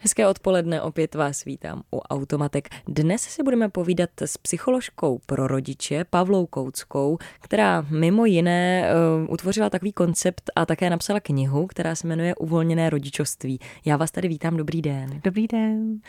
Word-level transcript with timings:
Hezké 0.00 0.26
odpoledne, 0.26 0.82
opět 0.82 1.14
vás 1.14 1.44
vítám 1.44 1.82
u 1.92 1.98
Automatek. 1.98 2.68
Dnes 2.88 3.22
si 3.22 3.42
budeme 3.42 3.68
povídat 3.68 4.10
s 4.20 4.36
psycholožkou 4.36 5.20
pro 5.26 5.46
rodiče 5.46 6.04
Pavlou 6.10 6.46
Kouckou, 6.46 7.18
která 7.40 7.86
mimo 7.90 8.24
jiné 8.24 8.90
uh, 9.24 9.32
utvořila 9.32 9.70
takový 9.70 9.92
koncept 9.92 10.50
a 10.56 10.66
také 10.66 10.90
napsala 10.90 11.20
knihu, 11.20 11.66
která 11.66 11.94
se 11.94 12.06
jmenuje 12.06 12.34
Uvolněné 12.34 12.90
rodičovství. 12.90 13.58
Já 13.84 13.96
vás 13.96 14.10
tady 14.10 14.28
vítám, 14.28 14.56
dobrý 14.56 14.82
den. 14.82 15.20
Dobrý 15.24 15.46
den. 15.46 16.00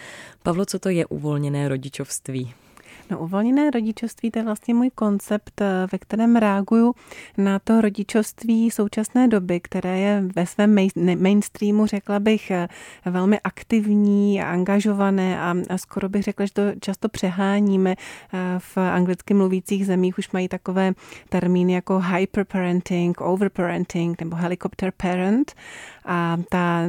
Pavlo, 0.44 0.66
co 0.66 0.80
to 0.80 0.90
je 0.90 1.06
uvolněné 1.06 1.68
rodičovství? 1.68 2.54
No, 3.12 3.20
uvolněné 3.20 3.72
rodičovství 3.72 4.32
to 4.32 4.40
je 4.40 4.46
vlastně 4.46 4.74
můj 4.74 4.90
koncept, 4.90 5.62
eh, 5.62 5.88
ve 5.92 5.98
kterém 5.98 6.36
reaguju 6.36 6.94
na 7.38 7.60
to 7.60 7.82
rodičovství 7.82 8.72
současné 8.72 9.28
doby, 9.28 9.60
které 9.60 10.00
je 10.00 10.24
ve 10.36 10.46
svém 10.46 10.76
mainstreamu, 11.22 11.86
řekla 11.86 12.20
bych, 12.20 12.52
eh, 12.52 12.68
velmi 13.06 13.40
aktivní 13.40 14.42
a 14.42 14.52
angažované 14.52 15.42
a, 15.42 15.56
a 15.70 15.78
skoro 15.78 16.10
bych 16.10 16.24
řekla, 16.24 16.46
že 16.46 16.54
to 16.54 16.62
často 16.82 17.10
přeháníme. 17.10 17.96
Eh, 18.34 18.38
v 18.58 18.78
anglicky 18.78 19.34
mluvících 19.34 19.86
zemích 19.86 20.18
už 20.18 20.32
mají 20.32 20.48
takové 20.48 20.94
termíny 21.30 21.74
jako 21.74 22.00
hyperparenting, 22.00 23.22
overparenting 23.22 24.22
nebo 24.22 24.36
helicopter 24.36 24.92
parent 24.98 25.54
a 26.06 26.38
ta, 26.50 26.82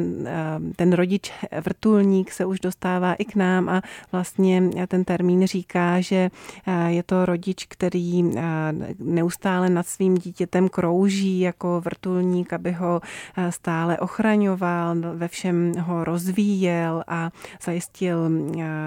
ten 0.76 0.92
rodič 0.92 1.32
vrtulník 1.60 2.32
se 2.32 2.44
už 2.44 2.60
dostává 2.60 3.14
i 3.14 3.24
k 3.24 3.34
nám 3.34 3.68
a 3.68 3.82
vlastně 4.12 4.62
ten 4.88 5.04
termín 5.04 5.46
říká, 5.46 6.00
že 6.00 6.09
je 6.86 7.02
to 7.02 7.26
rodič, 7.26 7.66
který 7.68 8.22
neustále 8.98 9.70
nad 9.70 9.86
svým 9.86 10.14
dítětem 10.14 10.68
krouží 10.68 11.40
jako 11.40 11.80
vrtulník, 11.84 12.52
aby 12.52 12.72
ho 12.72 13.00
stále 13.50 13.98
ochraňoval, 13.98 14.96
ve 15.14 15.28
všem 15.28 15.72
ho 15.80 16.04
rozvíjel 16.04 17.04
a 17.08 17.30
zajistil 17.62 18.30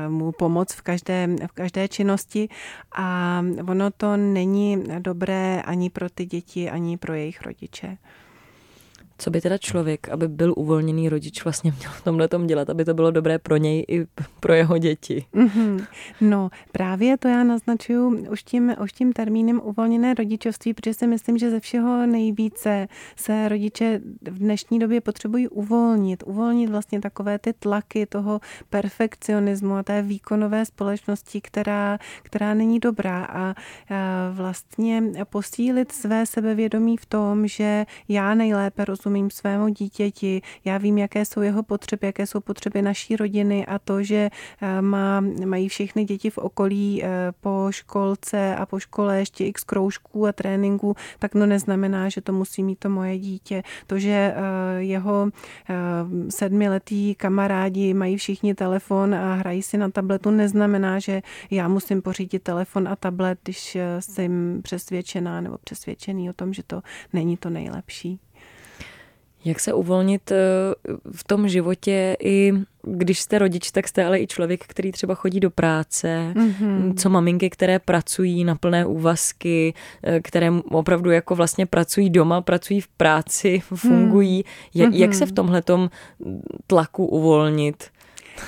mu 0.10 0.32
pomoc 0.32 0.74
v 0.74 0.82
každé, 0.82 1.28
v 1.48 1.52
každé 1.52 1.88
činnosti 1.88 2.50
a 2.96 3.42
ono 3.68 3.92
to 3.92 4.18
není 4.18 4.84
dobré 5.00 5.62
ani 5.62 5.90
pro 5.90 6.10
ty 6.10 6.26
děti, 6.26 6.70
ani 6.70 6.98
pro 6.98 7.14
jejich 7.14 7.42
rodiče. 7.42 7.98
Co 9.18 9.30
by 9.30 9.42
teda 9.42 9.58
člověk, 9.58 10.10
aby 10.10 10.28
byl 10.28 10.54
uvolněný 10.58 11.10
rodič, 11.10 11.44
vlastně 11.44 11.74
měl 11.80 11.92
v 11.92 12.04
tomhle 12.04 12.28
tom 12.28 12.48
dělat, 12.48 12.70
aby 12.70 12.86
to 12.86 12.94
bylo 12.94 13.12
dobré 13.12 13.40
pro 13.40 13.58
něj 13.58 13.86
i 13.88 14.06
pro 14.40 14.54
jeho 14.54 14.78
děti? 14.78 15.26
Mm-hmm. 15.34 15.86
No, 16.22 16.50
právě 16.72 17.18
to 17.18 17.28
já 17.28 17.44
naznačuju 17.44 18.28
už 18.32 18.44
tím, 18.44 18.76
už 18.84 18.94
tím 18.94 19.14
termínem 19.14 19.62
uvolněné 19.64 20.14
rodičovství, 20.14 20.74
protože 20.74 20.94
si 20.94 21.08
myslím, 21.08 21.38
že 21.38 21.50
ze 21.50 21.60
všeho 21.60 22.06
nejvíce 22.06 22.88
se 23.16 23.50
rodiče 23.50 24.02
v 24.32 24.40
dnešní 24.40 24.80
době 24.80 25.02
potřebují 25.02 25.48
uvolnit. 25.48 26.24
Uvolnit 26.26 26.70
vlastně 26.70 27.02
takové 27.02 27.40
ty 27.40 27.54
tlaky 27.54 28.06
toho 28.06 28.40
perfekcionismu 28.70 29.76
a 29.76 29.84
té 29.84 30.02
výkonové 30.02 30.66
společnosti, 30.66 31.42
která, 31.42 31.98
která 32.24 32.54
není 32.54 32.80
dobrá 32.80 33.26
a, 33.26 33.40
a 33.40 33.54
vlastně 34.32 35.04
posílit 35.30 35.92
své 35.92 36.26
sebevědomí 36.26 36.98
v 36.98 37.06
tom, 37.06 37.48
že 37.48 37.86
já 38.08 38.36
nejlépe 38.36 38.86
rozumím 38.86 39.03
rozumím 39.04 39.30
svému 39.30 39.68
dítěti, 39.68 40.42
já 40.66 40.78
vím, 40.78 40.98
jaké 40.98 41.26
jsou 41.26 41.42
jeho 41.42 41.64
potřeby, 41.64 42.08
jaké 42.08 42.28
jsou 42.28 42.40
potřeby 42.40 42.82
naší 42.82 43.16
rodiny 43.16 43.66
a 43.66 43.80
to, 43.80 44.04
že 44.04 44.30
eh, 44.62 44.82
má, 44.82 45.22
mají 45.46 45.70
všechny 45.70 46.06
děti 46.06 46.30
v 46.30 46.38
okolí 46.38 47.04
eh, 47.04 47.08
po 47.42 47.68
školce 47.70 48.56
a 48.56 48.66
po 48.66 48.80
škole 48.80 49.20
ještě 49.20 49.46
x 49.46 49.64
kroužků 49.64 50.28
a 50.28 50.32
tréninků, 50.32 50.96
tak 51.20 51.36
no 51.36 51.46
neznamená, 51.46 52.10
že 52.10 52.22
to 52.22 52.34
musí 52.34 52.64
mít 52.64 52.80
to 52.80 52.90
moje 52.90 53.18
dítě. 53.18 53.64
To, 53.88 54.00
že 54.00 54.36
eh, 54.36 54.36
jeho 54.78 55.30
sedmiletý 56.30 57.16
kamarádi 57.16 57.94
mají 57.94 58.18
všichni 58.18 58.56
telefon 58.56 59.16
a 59.16 59.34
hrají 59.34 59.62
si 59.62 59.78
na 59.78 59.90
tabletu, 59.90 60.32
neznamená, 60.32 61.00
že 61.00 61.22
já 61.52 61.68
musím 61.68 62.02
pořídit 62.02 62.44
telefon 62.44 62.88
a 62.88 62.96
tablet, 62.96 63.40
když 63.44 63.78
jsem 64.00 64.60
přesvědčená 64.64 65.42
nebo 65.42 65.58
přesvědčený 65.64 66.30
o 66.30 66.34
tom, 66.34 66.54
že 66.54 66.64
to 66.64 66.82
není 67.14 67.38
to 67.38 67.50
nejlepší. 67.50 68.20
Jak 69.46 69.60
se 69.60 69.74
uvolnit 69.74 70.32
eh, 70.32 70.36
v 71.12 71.24
tom 71.24 71.48
životě 71.48 72.18
i 72.24 72.54
když 72.84 73.20
jste 73.20 73.40
rodič, 73.40 73.72
tak 73.72 73.88
jste 73.88 74.06
ale 74.06 74.20
i 74.20 74.28
člověk, 74.28 74.66
který 74.68 74.92
třeba 74.92 75.16
chodí 75.16 75.40
do 75.40 75.50
práce, 75.50 76.34
mm-hmm. 76.36 76.94
co 76.98 77.10
maminky, 77.10 77.50
které 77.50 77.80
pracují 77.80 78.44
na 78.44 78.56
plné 78.56 78.86
úvazky, 78.86 79.74
eh, 80.04 80.20
které 80.20 80.52
opravdu 80.52 81.12
jako 81.12 81.36
vlastně 81.36 81.66
pracují 81.66 82.10
doma, 82.10 82.42
pracují 82.42 82.82
v 82.82 82.88
práci, 82.88 83.60
fungují. 83.76 84.46
Mm-hmm. 84.76 84.94
Jak 84.94 85.14
se 85.14 85.26
v 85.26 85.32
tomhletom 85.32 85.90
tlaku 86.68 87.06
uvolnit? 87.06 87.84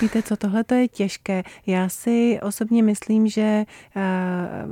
Víte 0.00 0.22
co, 0.22 0.36
tohle 0.36 0.64
to 0.64 0.74
je 0.74 0.88
těžké. 0.88 1.42
Já 1.66 1.88
si 1.88 2.40
osobně 2.42 2.82
myslím, 2.82 3.28
že 3.28 3.42
eh, 3.96 4.02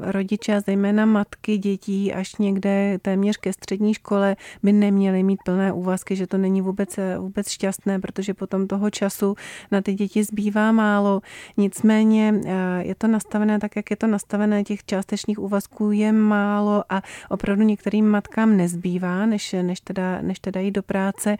rodiče, 0.00 0.60
zejména 0.60 1.06
matky 1.06 1.58
dětí, 1.58 2.12
až 2.12 2.36
někde 2.36 2.98
téměř 3.02 3.36
ke 3.36 3.52
střední 3.52 3.94
škole, 3.94 4.36
by 4.62 4.72
neměly 4.72 5.22
mít 5.22 5.38
plné 5.44 5.72
úvazky, 5.72 6.16
že 6.16 6.26
to 6.26 6.38
není 6.38 6.60
vůbec, 6.60 6.98
vůbec 7.18 7.48
šťastné, 7.48 8.00
protože 8.00 8.34
potom 8.34 8.66
toho 8.66 8.90
času 8.90 9.34
na 9.70 9.80
ty 9.80 9.94
děti 9.94 10.24
zbývá 10.24 10.72
málo. 10.72 11.20
Nicméně 11.56 12.34
eh, 12.46 12.84
je 12.84 12.94
to 12.94 13.06
nastavené 13.06 13.58
tak, 13.58 13.76
jak 13.76 13.90
je 13.90 13.96
to 13.96 14.06
nastavené, 14.06 14.64
těch 14.64 14.84
částečných 14.84 15.38
úvazků 15.38 15.90
je 15.90 16.12
málo 16.12 16.84
a 16.88 17.02
opravdu 17.28 17.62
některým 17.62 18.08
matkám 18.08 18.56
nezbývá, 18.56 19.26
než, 19.26 19.52
než, 19.62 19.80
teda, 19.80 20.22
než 20.22 20.38
teda 20.38 20.60
jít 20.60 20.72
do 20.72 20.82
práce. 20.82 21.36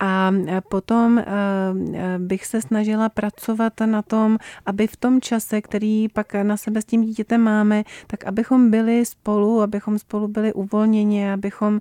A 0.00 0.32
potom 0.68 1.24
bych 2.18 2.46
se 2.46 2.62
snažila 2.62 3.08
pracovat 3.08 3.72
na 3.84 4.02
tom, 4.02 4.38
aby 4.66 4.86
v 4.86 4.96
tom 4.96 5.20
čase, 5.20 5.60
který 5.60 6.08
pak 6.08 6.34
na 6.34 6.56
sebe 6.56 6.82
s 6.82 6.84
tím 6.84 7.02
dítětem 7.02 7.40
máme, 7.40 7.84
tak 8.06 8.24
abychom 8.24 8.70
byli 8.70 9.06
spolu, 9.06 9.62
abychom 9.62 9.98
spolu 9.98 10.28
byli 10.28 10.52
uvolněni, 10.52 11.32
abychom 11.32 11.80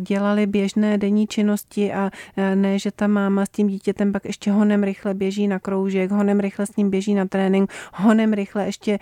dělali 0.00 0.46
běžné 0.46 0.98
denní 0.98 1.26
činnosti 1.26 1.92
a 1.92 2.10
ne, 2.54 2.78
že 2.78 2.90
ta 2.90 3.06
máma 3.06 3.46
s 3.46 3.48
tím 3.48 3.68
dítětem 3.68 4.12
pak 4.12 4.24
ještě 4.24 4.50
honem 4.50 4.82
rychle 4.82 5.14
běží 5.14 5.48
na 5.48 5.58
kroužek, 5.58 6.10
honem 6.10 6.40
rychle 6.40 6.66
s 6.66 6.76
ním 6.76 6.90
běží 6.90 7.14
na 7.14 7.26
trénink, 7.26 7.72
honem 7.94 8.32
rychle 8.32 8.66
ještě 8.66 8.98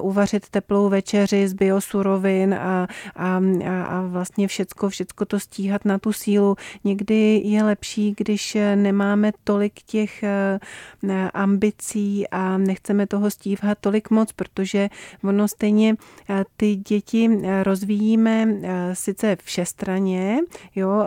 uvařit 0.00 0.48
teplou 0.48 0.88
večeři 0.88 1.48
z 1.48 1.52
biosurovin 1.52 2.54
a, 2.54 2.88
a, 3.16 3.40
a 3.88 4.00
vlastně 4.06 4.48
všecko, 4.48 4.88
všecko 4.88 5.24
to 5.24 5.40
stíhat 5.40 5.84
na 5.84 5.98
tu 5.98 6.12
sílu. 6.12 6.56
Někdy 6.84 7.42
je 7.44 7.62
lepší 7.62 7.85
lepší, 7.86 8.14
když 8.16 8.56
eh, 8.56 8.76
nemáme 8.76 9.32
tolik 9.44 9.82
těch 9.82 10.22
eh, 10.22 10.58
ambicí 11.34 12.28
a 12.28 12.58
nechceme 12.58 13.06
toho 13.06 13.30
stívat 13.30 13.78
tolik 13.80 14.10
moc, 14.10 14.32
protože 14.32 14.88
ono 15.24 15.48
stejně 15.48 15.94
eh, 16.30 16.44
ty 16.56 16.76
děti 16.76 17.30
rozvíjíme 17.62 18.48
sice 18.92 19.36
všestraně, 19.42 20.38
jo, 20.74 21.04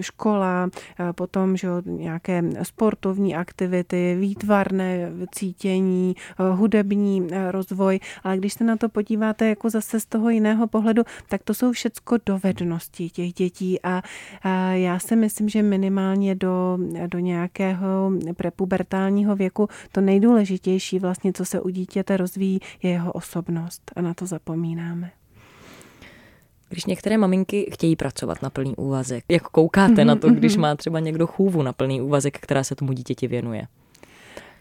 škola, 0.00 0.68
potom 1.14 1.56
že 1.56 1.68
nějaké 1.84 2.42
sportovní 2.62 3.36
aktivity, 3.36 4.16
výtvarné 4.20 5.10
cítění, 5.34 6.14
hudební 6.52 7.28
rozvoj, 7.50 8.00
ale 8.24 8.36
když 8.36 8.52
se 8.52 8.64
na 8.64 8.76
to 8.76 8.88
podíváte 8.88 9.48
jako 9.48 9.70
zase 9.70 10.00
z 10.00 10.06
toho 10.06 10.30
jiného 10.30 10.66
pohledu, 10.66 11.02
tak 11.28 11.42
to 11.42 11.54
jsou 11.54 11.72
všecko 11.72 12.16
dovednosti 12.26 13.10
těch 13.10 13.32
dětí 13.32 13.78
a 13.82 14.02
já 14.72 14.98
si 14.98 15.16
myslím, 15.16 15.48
že 15.48 15.62
minimálně 15.62 16.03
minimálně 16.04 16.34
do, 16.34 16.78
do 17.06 17.18
nějakého 17.18 18.12
prepubertálního 18.36 19.36
věku 19.36 19.68
to 19.92 20.00
nejdůležitější 20.00 20.98
vlastně, 20.98 21.32
co 21.32 21.44
se 21.44 21.60
u 21.60 21.68
dítěte 21.68 22.16
rozvíjí, 22.16 22.60
je 22.82 22.90
jeho 22.90 23.12
osobnost 23.12 23.90
a 23.96 24.00
na 24.00 24.14
to 24.14 24.26
zapomínáme. 24.26 25.10
Když 26.68 26.84
některé 26.84 27.18
maminky 27.18 27.70
chtějí 27.72 27.96
pracovat 27.96 28.42
na 28.42 28.50
plný 28.50 28.76
úvazek, 28.76 29.24
jak 29.28 29.42
koukáte 29.42 30.04
na 30.04 30.16
to, 30.16 30.30
když 30.30 30.56
má 30.64 30.74
třeba 30.74 31.00
někdo 31.00 31.26
chůvu 31.26 31.62
na 31.62 31.72
plný 31.72 32.00
úvazek, 32.00 32.38
která 32.40 32.64
se 32.64 32.74
tomu 32.74 32.92
dítěti 32.92 33.28
věnuje? 33.28 33.66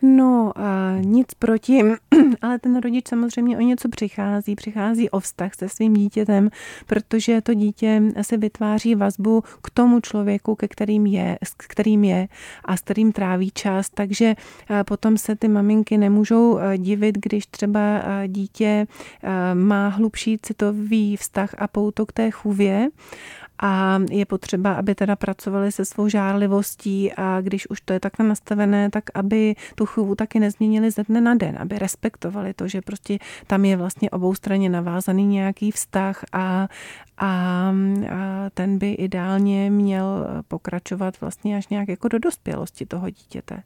No, 0.06 0.52
a 0.56 0.98
nic 1.00 1.34
proti, 1.40 1.82
ale 2.42 2.60
ten 2.60 2.80
rodič 2.80 3.08
samozřejmě 3.08 3.58
o 3.58 3.62
něco 3.62 3.90
přichází, 3.90 4.56
přichází 4.56 5.10
o 5.10 5.20
vztah 5.20 5.54
se 5.56 5.70
svým 5.70 5.94
dítětem, 5.94 6.50
protože 6.88 7.42
to 7.42 7.54
dítě 7.54 8.02
se 8.22 8.38
vytváří 8.38 8.96
vazbu 8.96 9.44
k 9.62 9.70
tomu 9.70 10.00
člověku, 10.00 10.56
ke 10.56 10.68
kterým 10.68 11.06
je, 11.06 11.38
s 11.44 11.54
kterým 11.54 12.04
je 12.04 12.28
a 12.66 12.78
s 12.78 12.82
kterým 12.82 13.12
tráví 13.12 13.52
čas, 13.52 13.90
takže 13.90 14.36
potom 14.86 15.18
se 15.18 15.36
ty 15.36 15.48
maminky 15.48 15.98
nemůžou 15.98 16.60
divit, 16.78 17.18
když 17.18 17.46
třeba 17.46 18.04
dítě 18.28 18.88
má 19.54 19.88
hlubší 19.88 20.38
citový 20.42 21.18
vztah 21.18 21.56
a 21.58 21.68
pouto 21.68 22.06
k 22.06 22.12
té 22.12 22.32
chůvě 22.32 22.90
a 23.60 24.00
je 24.12 24.26
potřeba, 24.26 24.74
aby 24.74 24.96
teda 24.96 25.16
pracovali 25.16 25.72
se 25.72 25.86
svou 25.86 26.08
žárlivostí 26.08 27.14
a 27.14 27.42
když 27.42 27.70
už 27.70 27.82
to 27.82 27.94
je 27.94 28.00
takhle 28.00 28.28
nastavené, 28.28 28.90
tak 28.90 29.04
aby 29.14 29.56
tu 29.76 29.86
chůvu 29.86 30.16
taky 30.16 30.40
nezměnili 30.40 30.92
ze 30.92 31.04
dne 31.04 31.22
na 31.22 31.36
den, 31.36 31.58
aby 31.60 31.80
respektovali 31.80 32.54
to, 32.54 32.68
že 32.68 32.82
prostě 32.82 33.18
tam 33.48 33.66
je 33.66 33.78
vlastně 33.78 34.10
obou 34.10 34.36
straně 34.36 34.70
navázaný 34.70 35.26
nějaký 35.26 35.72
vztah 35.72 36.24
a, 36.32 36.68
a, 37.18 37.28
a 37.28 37.74
ten 38.54 38.78
by 38.78 38.92
ideálně 38.92 39.70
měl 39.70 40.28
pokračovat 40.48 41.22
vlastně 41.22 41.58
až 41.58 41.68
nějak 41.68 41.90
jako 41.90 42.08
do 42.08 42.20
dospělosti 42.20 42.86
toho 42.86 43.10
dítěte. 43.10 43.64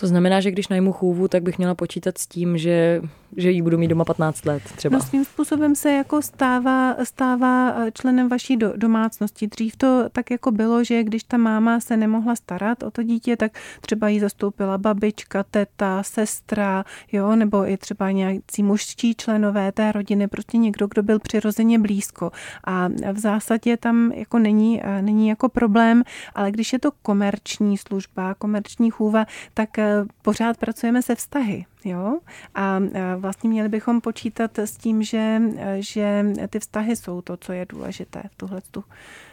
To 0.00 0.06
znamená, 0.06 0.40
že 0.40 0.50
když 0.50 0.68
najmu 0.68 0.92
chůvu, 0.92 1.28
tak 1.28 1.42
bych 1.42 1.58
měla 1.58 1.74
počítat 1.74 2.18
s 2.18 2.26
tím, 2.26 2.58
že 2.58 3.02
že 3.36 3.50
ji 3.50 3.62
budu 3.62 3.78
mít 3.78 3.88
doma 3.88 4.04
15 4.04 4.46
let 4.46 4.62
třeba. 4.76 4.98
No 4.98 5.04
svým 5.04 5.24
způsobem 5.24 5.74
se 5.74 5.92
jako 5.92 6.22
stává, 6.22 6.96
stává 7.04 7.74
členem 7.92 8.28
vaší 8.28 8.56
do, 8.56 8.72
domácnosti. 8.76 9.46
Dřív 9.46 9.76
to 9.76 10.04
tak 10.12 10.30
jako 10.30 10.50
bylo, 10.50 10.84
že 10.84 11.04
když 11.04 11.24
ta 11.24 11.36
máma 11.36 11.80
se 11.80 11.96
nemohla 11.96 12.36
starat 12.36 12.82
o 12.82 12.90
to 12.90 13.02
dítě, 13.02 13.36
tak 13.36 13.52
třeba 13.80 14.08
jí 14.08 14.20
zastoupila 14.20 14.78
babička, 14.78 15.42
teta, 15.42 16.02
sestra, 16.02 16.84
jo, 17.12 17.36
nebo 17.36 17.68
i 17.70 17.76
třeba 17.76 18.10
nějaký 18.10 18.62
mužští 18.62 19.14
členové 19.14 19.72
té 19.72 19.92
rodiny, 19.92 20.28
prostě 20.28 20.58
někdo, 20.58 20.86
kdo 20.86 21.02
byl 21.02 21.18
přirozeně 21.18 21.78
blízko. 21.78 22.30
A 22.64 22.88
v 23.12 23.18
zásadě 23.18 23.76
tam 23.76 24.12
jako 24.12 24.38
není, 24.38 24.80
eh, 24.84 25.02
není 25.02 25.28
jako 25.28 25.48
problém, 25.48 26.02
ale 26.34 26.50
když 26.50 26.72
je 26.72 26.78
to 26.78 26.90
komerční 27.02 27.78
služba, 27.78 28.34
komerční 28.34 28.90
chůva, 28.90 29.24
tak 29.54 29.78
eh, 29.78 29.87
pořád 30.22 30.56
pracujeme 30.56 31.02
se 31.02 31.14
vztahy. 31.14 31.66
Jo? 31.84 32.18
A 32.54 32.78
vlastně 33.16 33.50
měli 33.50 33.68
bychom 33.68 34.00
počítat 34.00 34.58
s 34.58 34.76
tím, 34.76 35.02
že, 35.02 35.42
že 35.78 36.24
ty 36.50 36.58
vztahy 36.58 36.96
jsou 36.96 37.20
to, 37.20 37.36
co 37.36 37.52
je 37.52 37.66
důležité 37.68 38.22
v, 38.32 38.34
tuhle, 38.36 38.60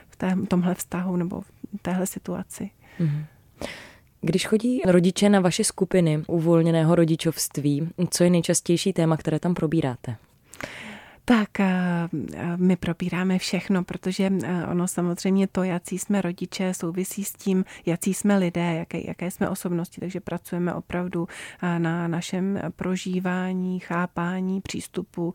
v 0.10 0.48
tomhle 0.48 0.76
vztahu 0.76 1.16
nebo 1.16 1.42
v 1.42 1.48
téhle 1.82 2.08
situaci. 2.08 2.70
Mm-hmm. 3.00 3.26
Když 4.22 4.48
chodí 4.48 4.82
rodiče 4.86 5.30
na 5.30 5.40
vaše 5.40 5.64
skupiny 5.64 6.24
uvolněného 6.28 6.96
rodičovství, 6.96 7.90
co 8.10 8.24
je 8.24 8.30
nejčastější 8.30 8.94
téma, 8.94 9.18
které 9.18 9.40
tam 9.40 9.54
probíráte? 9.54 10.16
Tak 11.28 11.60
eh, 11.60 11.66
eh, 12.34 12.58
my 12.58 12.76
probíráme 12.76 13.40
všechno, 13.40 13.84
protože 13.84 14.32
eh, 14.44 14.68
ono 14.68 14.88
samozřejmě 14.88 15.48
to, 15.48 15.64
jaký 15.64 16.00
jsme 16.00 16.22
rodiče, 16.22 16.74
souvisí 16.74 17.24
s 17.24 17.34
tím, 17.34 17.66
jaký 17.86 18.14
jsme 18.14 18.38
lidé, 18.38 18.74
jaké, 18.74 19.08
jaké 19.08 19.32
jsme 19.32 19.50
osobnosti, 19.50 20.02
takže 20.02 20.20
pracujeme 20.20 20.74
opravdu 20.74 21.28
na 21.78 22.08
našem 22.08 22.60
prožívání, 22.76 23.80
chápání, 23.80 24.62
přístupu, 24.62 25.34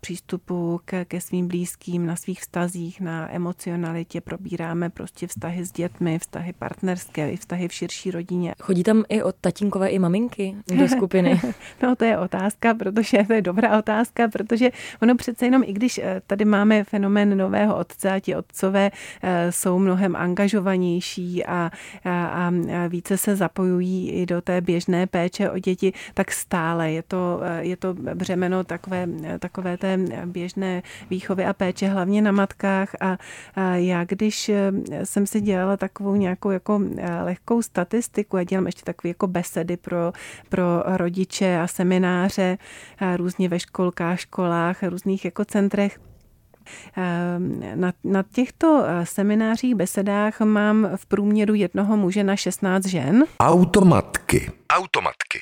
přístupu 0.00 0.80
ke, 0.84 1.04
ke 1.04 1.20
svým 1.20 1.48
blízkým, 1.48 2.06
na 2.06 2.16
svých 2.16 2.40
vztazích, 2.40 3.00
na 3.00 3.34
emocionalitě, 3.34 4.20
probíráme 4.20 4.90
prostě 4.90 5.26
vztahy 5.26 5.64
s 5.64 5.72
dětmi, 5.72 6.18
vztahy 6.18 6.52
partnerské, 6.52 7.30
i 7.30 7.36
vztahy 7.36 7.68
v 7.68 7.72
širší 7.72 8.10
rodině. 8.10 8.54
Chodí 8.60 8.82
tam 8.82 9.04
i 9.08 9.22
od 9.22 9.36
tatínkové 9.40 9.88
i 9.88 9.98
maminky 9.98 10.56
do 10.78 10.88
skupiny? 10.88 11.40
no 11.82 11.96
to 11.96 12.04
je 12.04 12.18
otázka, 12.18 12.74
protože 12.74 13.24
to 13.26 13.32
je 13.32 13.42
dobrá 13.42 13.78
otázka, 13.78 14.28
protože 14.28 14.70
ono 15.06 15.16
přece 15.16 15.46
jenom, 15.46 15.62
i 15.66 15.72
když 15.72 15.98
eh, 15.98 16.22
tady 16.26 16.44
máme 16.44 16.84
fenomén 16.84 17.38
nového 17.38 17.76
otce 17.76 18.10
a 18.10 18.20
ti 18.20 18.36
otcové 18.36 18.90
eh, 19.22 19.52
jsou 19.52 19.78
mnohem 19.78 20.16
angažovanější 20.16 21.44
a, 21.44 21.70
a, 22.04 22.26
a 22.26 22.50
více 22.88 23.16
se 23.16 23.36
zapojují 23.36 24.10
i 24.10 24.26
do 24.26 24.40
té 24.40 24.60
běžné 24.60 25.06
péče 25.06 25.50
o 25.50 25.58
děti, 25.58 25.92
tak 26.14 26.32
stále 26.32 26.92
je 26.92 27.02
to, 27.02 27.40
eh, 27.42 27.64
je 27.64 27.76
to 27.76 27.94
břemeno 27.94 28.64
takové, 28.64 29.06
takové 29.38 29.76
té 29.76 29.98
běžné 30.26 30.82
výchovy 31.10 31.44
a 31.44 31.52
péče, 31.52 31.88
hlavně 31.88 32.22
na 32.22 32.32
matkách. 32.32 32.94
A, 33.00 33.18
a 33.54 33.74
já 33.74 34.04
když 34.04 34.50
jsem 35.04 35.26
si 35.26 35.40
dělala 35.40 35.76
takovou 35.76 36.16
nějakou 36.16 36.50
jako 36.50 36.80
lehkou 37.22 37.62
statistiku 37.62 38.36
a 38.36 38.44
dělám 38.44 38.66
ještě 38.66 38.82
takové 38.82 39.08
jako 39.08 39.26
besedy 39.26 39.76
pro, 39.76 40.12
pro 40.48 40.82
rodiče 40.86 41.58
a 41.58 41.66
semináře 41.66 42.58
různě 43.16 43.48
ve 43.48 43.60
školkách, 43.60 44.20
školách, 44.20 44.82
různých 44.96 45.24
jako 45.24 45.44
centrech. 45.44 46.00
Ehm, 46.96 47.62
na, 47.74 47.92
na 48.04 48.24
těchto 48.32 48.84
eh, 48.86 49.06
seminářích, 49.06 49.74
besedách 49.74 50.40
mám 50.40 50.88
v 50.96 51.06
průměru 51.06 51.54
jednoho 51.54 51.96
muže 51.96 52.24
na 52.24 52.36
16 52.36 52.86
žen. 52.86 53.24
Automatky. 53.40 54.50
Automatky. 54.70 55.38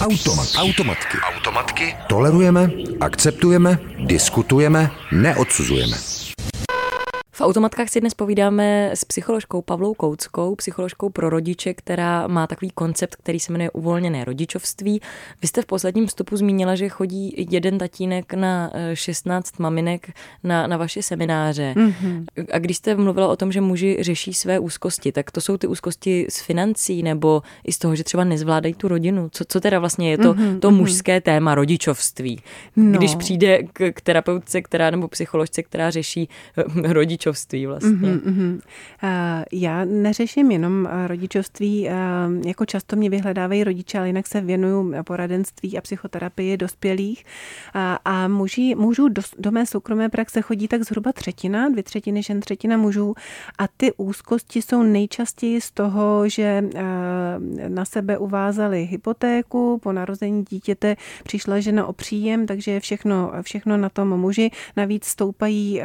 Automat. 0.00 0.48
Automatky. 0.58 1.18
Automatky. 1.36 1.96
Tolerujeme, 2.08 2.70
akceptujeme, 3.00 3.78
diskutujeme, 4.06 4.90
neodsuzujeme. 5.12 6.17
V 7.38 7.40
automatkách 7.40 7.88
si 7.88 8.00
dnes 8.00 8.14
povídáme 8.14 8.90
s 8.94 9.04
psycholožkou 9.04 9.62
Pavlou 9.62 9.94
Kouckou, 9.94 10.54
psycholožkou 10.54 11.10
pro 11.10 11.30
rodiče, 11.30 11.74
která 11.74 12.26
má 12.26 12.46
takový 12.46 12.70
koncept, 12.70 13.16
který 13.16 13.40
se 13.40 13.52
jmenuje 13.52 13.70
uvolněné 13.70 14.24
rodičovství. 14.24 15.00
Vy 15.42 15.48
jste 15.48 15.62
v 15.62 15.66
posledním 15.66 16.06
vstupu 16.06 16.36
zmínila, 16.36 16.74
že 16.74 16.88
chodí 16.88 17.46
jeden 17.50 17.78
tatínek 17.78 18.34
na 18.34 18.70
16 18.94 19.54
eh, 19.54 19.62
maminek 19.62 20.10
na, 20.44 20.66
na 20.66 20.76
vaše 20.76 21.02
semináře. 21.02 21.74
Mm-hmm. 21.76 22.24
A 22.52 22.58
když 22.58 22.76
jste 22.76 22.94
mluvila 22.94 23.28
o 23.28 23.36
tom, 23.36 23.52
že 23.52 23.60
muži 23.60 23.96
řeší 24.00 24.34
své 24.34 24.58
úzkosti, 24.58 25.12
tak 25.12 25.30
to 25.30 25.40
jsou 25.40 25.56
ty 25.56 25.66
úzkosti 25.66 26.26
z 26.28 26.40
financí 26.40 27.02
nebo 27.02 27.42
i 27.64 27.72
z 27.72 27.78
toho, 27.78 27.96
že 27.96 28.04
třeba 28.04 28.24
nezvládají 28.24 28.74
tu 28.74 28.88
rodinu. 28.88 29.28
Co, 29.32 29.44
co 29.48 29.60
teda 29.60 29.78
vlastně 29.78 30.10
je 30.10 30.18
to, 30.18 30.34
mm-hmm. 30.34 30.58
to 30.58 30.70
mužské 30.70 31.20
téma 31.20 31.54
rodičovství? 31.54 32.40
No. 32.76 32.98
Když 32.98 33.14
přijde 33.14 33.62
k, 33.62 33.92
k 33.92 34.00
terapeutce, 34.00 34.62
která 34.62 34.90
nebo 34.90 35.08
psycholožce, 35.08 35.62
která 35.62 35.90
řeší 35.90 36.28
eh, 36.56 36.92
rodičovství, 36.92 37.27
rodičovství 37.28 37.66
vlastně. 37.66 37.90
Mm-hmm, 37.90 38.20
mm-hmm. 38.20 38.60
Já 39.52 39.84
neřeším 39.84 40.50
jenom 40.50 40.88
eh, 40.90 41.08
rodičovství, 41.08 41.88
eh, 41.88 41.92
jako 42.46 42.66
často 42.66 42.96
mě 42.96 43.10
vyhledávají 43.10 43.64
rodiče, 43.64 43.98
ale 43.98 44.06
jinak 44.06 44.26
se 44.26 44.40
věnuju 44.40 44.94
poradenství 45.02 45.78
a 45.78 45.80
psychoterapii 45.80 46.56
dospělých 46.56 47.24
a, 47.74 47.98
a 48.04 48.28
muži, 48.28 48.74
mužů 48.74 49.08
do, 49.08 49.22
do 49.38 49.50
mé 49.50 49.66
soukromé 49.66 50.08
praxe 50.08 50.42
chodí 50.42 50.68
tak 50.68 50.82
zhruba 50.82 51.12
třetina, 51.12 51.68
dvě 51.68 51.82
třetiny 51.82 52.22
žen, 52.22 52.40
třetina 52.40 52.76
mužů 52.76 53.14
a 53.58 53.68
ty 53.76 53.92
úzkosti 53.96 54.62
jsou 54.62 54.82
nejčastěji 54.82 55.60
z 55.60 55.70
toho, 55.70 56.28
že 56.28 56.64
na 57.68 57.84
sebe 57.84 58.18
uvázali 58.18 58.84
hypotéku, 58.84 59.78
po 59.82 59.92
narození 59.92 60.44
dítěte 60.44 60.96
přišla 61.24 61.60
žena 61.60 61.86
o 61.86 61.92
příjem, 61.92 62.46
takže 62.46 62.70
je 62.70 62.80
všechno, 62.80 63.32
všechno 63.42 63.76
na 63.76 63.88
tom 63.88 64.08
muži. 64.20 64.50
Navíc 64.76 65.04
stoupají 65.04 65.82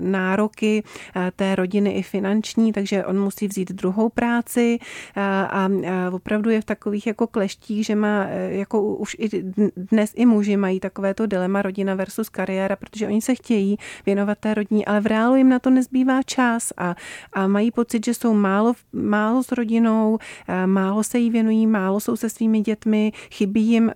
na 0.00 0.33
nároky 0.34 0.82
eh, 1.16 1.32
té 1.36 1.56
rodiny 1.56 1.90
i 1.90 2.02
finanční, 2.02 2.72
takže 2.72 3.04
on 3.04 3.20
musí 3.20 3.48
vzít 3.48 3.72
druhou 3.72 4.08
práci. 4.08 4.78
Eh, 5.16 5.20
a 5.50 5.70
opravdu 6.12 6.50
je 6.50 6.60
v 6.60 6.64
takových 6.64 7.06
jako 7.06 7.26
kleštích, 7.26 7.86
že 7.86 7.94
má 7.94 8.26
eh, 8.28 8.52
jako 8.52 8.82
už 8.82 9.16
i 9.18 9.42
dnes 9.76 10.12
i 10.14 10.26
muži 10.26 10.56
mají 10.56 10.80
takovéto 10.80 11.26
dilema 11.26 11.62
rodina 11.62 11.94
versus 11.94 12.28
kariéra, 12.28 12.76
protože 12.76 13.06
oni 13.06 13.22
se 13.22 13.34
chtějí 13.34 13.76
věnovat 14.06 14.38
té 14.38 14.54
rodině, 14.54 14.84
ale 14.84 15.00
v 15.00 15.06
reálu 15.06 15.36
jim 15.36 15.48
na 15.48 15.58
to 15.58 15.70
nezbývá 15.70 16.22
čas 16.22 16.72
a, 16.76 16.94
a 17.32 17.46
mají 17.46 17.70
pocit, 17.70 18.04
že 18.04 18.14
jsou 18.14 18.34
málo, 18.34 18.74
málo 18.92 19.42
s 19.42 19.52
rodinou, 19.52 20.18
málo 20.66 21.04
se 21.04 21.18
jí 21.18 21.30
věnují, 21.30 21.66
málo 21.66 22.00
jsou 22.00 22.16
se 22.16 22.30
svými 22.30 22.60
dětmi, 22.60 23.12
chybí 23.30 23.62
jim 23.62 23.92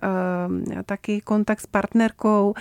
taky 0.85 1.21
kontakt 1.21 1.59
s 1.59 1.65
partnerkou 1.65 2.53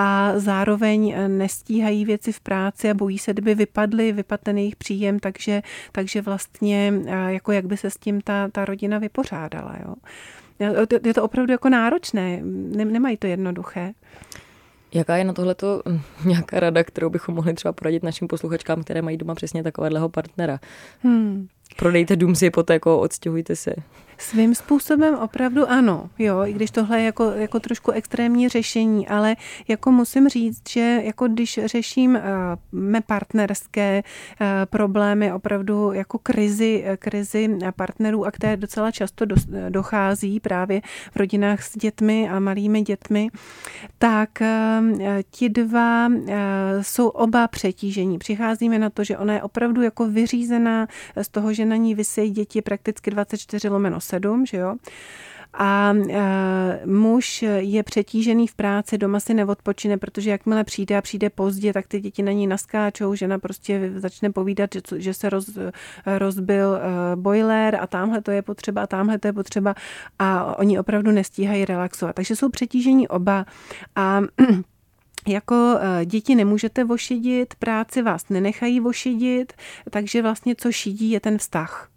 a 0.00 0.32
zároveň 0.36 1.14
nestíhají 1.28 2.04
věci 2.04 2.32
v 2.32 2.40
práci 2.40 2.90
a 2.90 2.94
bojí 2.94 3.18
se, 3.18 3.32
kdyby 3.32 3.54
vypadly, 3.54 4.12
vypadl 4.12 4.40
ten 4.42 4.58
jejich 4.58 4.76
příjem, 4.76 5.18
takže, 5.18 5.62
takže 5.92 6.22
vlastně 6.22 6.92
jako 7.28 7.52
jak 7.52 7.66
by 7.66 7.76
se 7.76 7.90
s 7.90 7.96
tím 7.96 8.20
ta, 8.20 8.48
ta 8.48 8.64
rodina 8.64 8.98
vypořádala. 8.98 9.76
Jo. 9.84 9.94
Je 11.04 11.14
to 11.14 11.22
opravdu 11.22 11.52
jako 11.52 11.68
náročné, 11.68 12.40
nemají 12.72 13.16
to 13.16 13.26
jednoduché. 13.26 13.92
Jaká 14.94 15.16
je 15.16 15.24
na 15.24 15.32
tohleto 15.32 15.82
hm, 15.88 16.00
nějaká 16.24 16.60
rada, 16.60 16.84
kterou 16.84 17.10
bychom 17.10 17.34
mohli 17.34 17.54
třeba 17.54 17.72
poradit 17.72 18.02
našim 18.02 18.28
posluchačkám, 18.28 18.82
které 18.82 19.02
mají 19.02 19.16
doma 19.16 19.34
přesně 19.34 19.62
takového 19.62 20.08
partnera? 20.08 20.60
Hmm. 21.02 21.48
Prodejte 21.76 22.16
dům 22.16 22.34
s 22.34 22.40
hypotékou, 22.40 22.96
odstěhujte 22.96 23.56
se. 23.56 23.74
Svým 24.20 24.54
způsobem 24.54 25.14
opravdu 25.14 25.70
ano, 25.70 26.10
jo, 26.18 26.40
i 26.40 26.52
když 26.52 26.70
tohle 26.70 27.00
je 27.00 27.04
jako, 27.04 27.24
jako 27.30 27.60
trošku 27.60 27.90
extrémní 27.90 28.48
řešení, 28.48 29.08
ale 29.08 29.36
jako 29.68 29.92
musím 29.92 30.28
říct, 30.28 30.62
že 30.68 31.00
jako 31.04 31.28
když 31.28 31.60
řeším 31.64 32.14
uh, 32.14 32.20
mé 32.72 33.00
partnerské 33.00 34.02
uh, 34.02 34.46
problémy, 34.64 35.32
opravdu 35.32 35.92
jako 35.92 36.18
krizi, 36.18 36.84
krizi 36.98 37.58
partnerů, 37.76 38.26
a 38.26 38.30
které 38.30 38.56
docela 38.56 38.90
často 38.90 39.24
do, 39.24 39.36
dochází 39.68 40.40
právě 40.40 40.80
v 41.12 41.16
rodinách 41.16 41.62
s 41.62 41.76
dětmi 41.76 42.28
a 42.28 42.40
malými 42.40 42.82
dětmi, 42.82 43.28
tak 43.98 44.30
uh, 44.40 44.46
ti 45.30 45.48
dva 45.48 46.06
uh, 46.06 46.24
jsou 46.82 47.08
oba 47.08 47.48
přetížení. 47.48 48.18
Přicházíme 48.18 48.78
na 48.78 48.90
to, 48.90 49.04
že 49.04 49.18
ona 49.18 49.34
je 49.34 49.42
opravdu 49.42 49.82
jako 49.82 50.06
vyřízená 50.06 50.86
z 51.22 51.28
toho, 51.28 51.52
že 51.52 51.64
na 51.64 51.76
ní 51.76 51.94
vysejí 51.94 52.30
děti 52.30 52.62
prakticky 52.62 53.10
24 53.10 53.68
lomeno 53.68 54.00
7, 54.08 54.46
že 54.46 54.56
jo? 54.56 54.74
a 55.54 55.94
muž 56.84 57.44
je 57.58 57.82
přetížený 57.82 58.46
v 58.46 58.54
práci, 58.54 58.98
doma 58.98 59.20
si 59.20 59.34
neodpočine, 59.34 59.96
protože 59.96 60.30
jakmile 60.30 60.64
přijde 60.64 60.96
a 60.96 61.02
přijde 61.02 61.30
pozdě, 61.30 61.72
tak 61.72 61.86
ty 61.86 62.00
děti 62.00 62.22
na 62.22 62.32
ní 62.32 62.46
naskáčou, 62.46 63.14
žena 63.14 63.38
prostě 63.38 63.92
začne 63.96 64.30
povídat, 64.30 64.70
že, 64.74 64.80
že 64.96 65.14
se 65.14 65.30
roz, 65.30 65.58
rozbil 66.06 66.78
boiler 67.14 67.78
a 67.80 67.86
tamhle 67.86 68.22
to 68.22 68.30
je 68.30 68.42
potřeba 68.42 68.82
a 68.82 68.86
tamhle 68.86 69.18
to 69.18 69.28
je 69.28 69.32
potřeba 69.32 69.74
a 70.18 70.58
oni 70.58 70.78
opravdu 70.78 71.10
nestíhají 71.10 71.64
relaxovat. 71.64 72.14
Takže 72.14 72.36
jsou 72.36 72.48
přetížení 72.48 73.08
oba 73.08 73.46
a 73.96 74.20
jako 75.28 75.78
eh, 75.80 76.04
děti 76.04 76.34
nemůžete 76.34 76.84
vošidit, 76.84 77.54
práci 77.54 78.02
vás 78.02 78.28
nenechají 78.28 78.80
vošidit, 78.80 79.52
takže 79.90 80.22
vlastně 80.22 80.54
co 80.56 80.72
šidí 80.72 81.10
je 81.10 81.20
ten 81.20 81.38
vztah. 81.38 81.90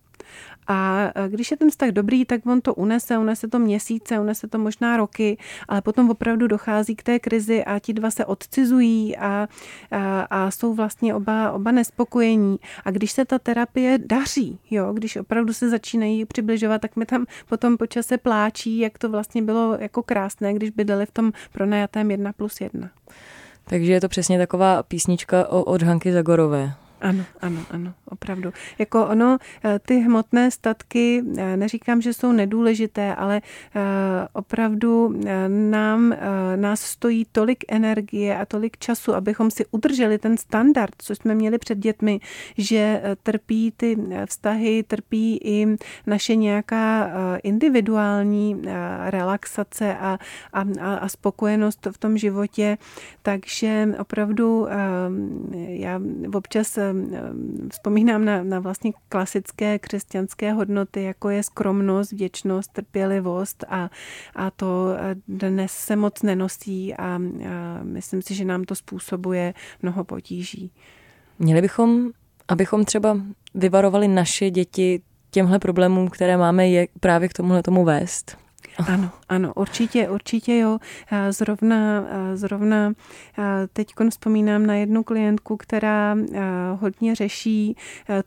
A 0.72 1.12
když 1.28 1.52
je 1.52 1.58
ten 1.58 1.70
vztah 1.70 1.90
dobrý, 1.90 2.26
tak 2.26 2.46
on 2.46 2.62
to 2.62 2.74
unese, 2.74 3.18
unese 3.18 3.48
to 3.48 3.60
měsíce, 3.60 4.20
unese 4.20 4.48
to 4.48 4.58
možná 4.58 4.98
roky, 4.98 5.38
ale 5.68 5.82
potom 5.82 6.10
opravdu 6.10 6.48
dochází 6.48 6.96
k 6.96 7.04
té 7.04 7.20
krizi 7.20 7.64
a 7.64 7.80
ti 7.80 7.94
dva 7.94 8.12
se 8.12 8.26
odcizují 8.26 9.18
a, 9.18 9.48
a, 9.92 10.22
a 10.22 10.52
jsou 10.52 10.74
vlastně 10.74 11.16
oba, 11.16 11.52
oba 11.52 11.72
nespokojení. 11.72 12.58
A 12.86 12.92
když 12.92 13.12
se 13.12 13.26
ta 13.26 13.40
terapie 13.40 14.00
daří, 14.06 14.60
jo, 14.72 14.94
když 14.94 15.16
opravdu 15.16 15.54
se 15.54 15.70
začínají 15.70 16.26
přibližovat, 16.26 16.82
tak 16.82 16.96
mi 16.96 17.06
tam 17.06 17.26
potom 17.50 17.78
po 17.78 17.88
čase 17.88 18.18
pláčí, 18.18 18.80
jak 18.80 18.98
to 18.98 19.10
vlastně 19.10 19.42
bylo 19.42 19.78
jako 19.80 20.04
krásné, 20.04 20.54
když 20.54 20.70
bydleli 20.70 21.06
v 21.06 21.12
tom 21.12 21.32
pronajatém 21.54 22.12
jedna 22.12 22.34
plus 22.34 22.62
jedna. 22.62 22.90
Takže 23.64 23.94
je 23.94 24.02
to 24.02 24.10
přesně 24.10 24.38
taková 24.38 24.84
písnička 24.84 25.48
od 25.48 25.82
Hanky 25.82 26.14
Zagorové. 26.14 26.74
Ano, 27.02 27.26
ano, 27.42 27.66
ano, 27.70 27.94
opravdu. 28.06 28.54
Jako 28.80 29.08
ono, 29.08 29.38
eh, 29.64 29.80
ty 29.80 30.00
hmotné 30.00 30.52
statky, 30.52 31.24
eh, 31.38 31.58
neříkám, 31.58 32.02
že 32.02 32.14
jsou 32.14 32.32
nedůležité, 32.32 33.16
ale 33.16 33.42
eh, 33.76 33.82
opravdu 34.34 35.20
nám, 35.48 36.16
nás 36.56 36.82
stojí 36.82 37.26
tolik 37.32 37.64
energie 37.68 38.38
a 38.38 38.46
tolik 38.46 38.78
času, 38.78 39.16
abychom 39.16 39.52
si 39.52 39.66
udrželi 39.72 40.18
ten 40.18 40.38
standard, 40.38 40.94
co 40.98 41.16
jsme 41.16 41.36
měli 41.36 41.58
před 41.58 41.78
dětmi, 41.78 42.20
že 42.58 43.02
trpí 43.24 43.74
ty 43.78 43.98
vztahy, 44.26 44.84
trpí 44.88 45.40
i 45.44 45.68
naše 46.08 46.36
nějaká 46.36 47.12
individuální 47.44 48.62
relaxace 49.10 49.98
a, 49.98 50.20
a, 50.54 50.66
a 51.00 51.10
spokojenost 51.10 51.88
v 51.92 51.98
tom 51.98 52.18
životě. 52.18 52.78
Takže 53.22 53.88
opravdu 54.00 54.68
já 55.68 56.02
občas 56.34 56.80
vzpomínám 57.72 58.26
na, 58.26 58.44
na 58.44 58.60
vlastně 58.60 58.92
klasické 59.10 59.80
křesťanské 59.80 60.54
hodnoty, 60.54 61.04
jako 61.04 61.30
je 61.30 61.44
skromnost, 61.44 62.12
vděčnost, 62.12 62.72
trpělivost 62.72 63.64
a, 63.70 63.90
a 64.36 64.52
to 64.52 64.88
dnes 65.28 65.72
se 65.72 65.96
moc 65.96 66.22
nenosí 66.22 66.94
a, 66.94 67.06
a 67.06 67.20
myslím 67.84 68.22
si, 68.22 68.36
že 68.36 68.46
nám 68.46 68.64
to 68.64 68.76
způsobuje 68.76 69.54
mnoho 69.82 70.04
potíží. 70.04 70.72
Měli 71.40 71.62
bychom, 71.62 72.10
abychom 72.48 72.86
třeba 72.86 73.18
vyvarovali 73.54 74.08
naše 74.08 74.50
děti 74.50 75.02
těmhle 75.32 75.60
problémům, 75.60 76.08
které 76.10 76.38
máme, 76.38 76.70
je 76.70 76.88
právě 77.00 77.30
k 77.30 77.34
tomuhle 77.34 77.64
tomu 77.64 77.86
vést? 77.86 78.38
Ano, 78.88 79.12
ano, 79.32 79.54
určitě, 79.56 80.10
určitě 80.10 80.58
jo. 80.58 80.80
Zrovna, 81.30 82.06
zrovna 82.34 82.94
teď 83.74 83.94
vzpomínám 84.10 84.66
na 84.66 84.76
jednu 84.76 85.04
klientku, 85.04 85.58
která 85.58 86.18
hodně 86.80 87.16
řeší 87.16 87.76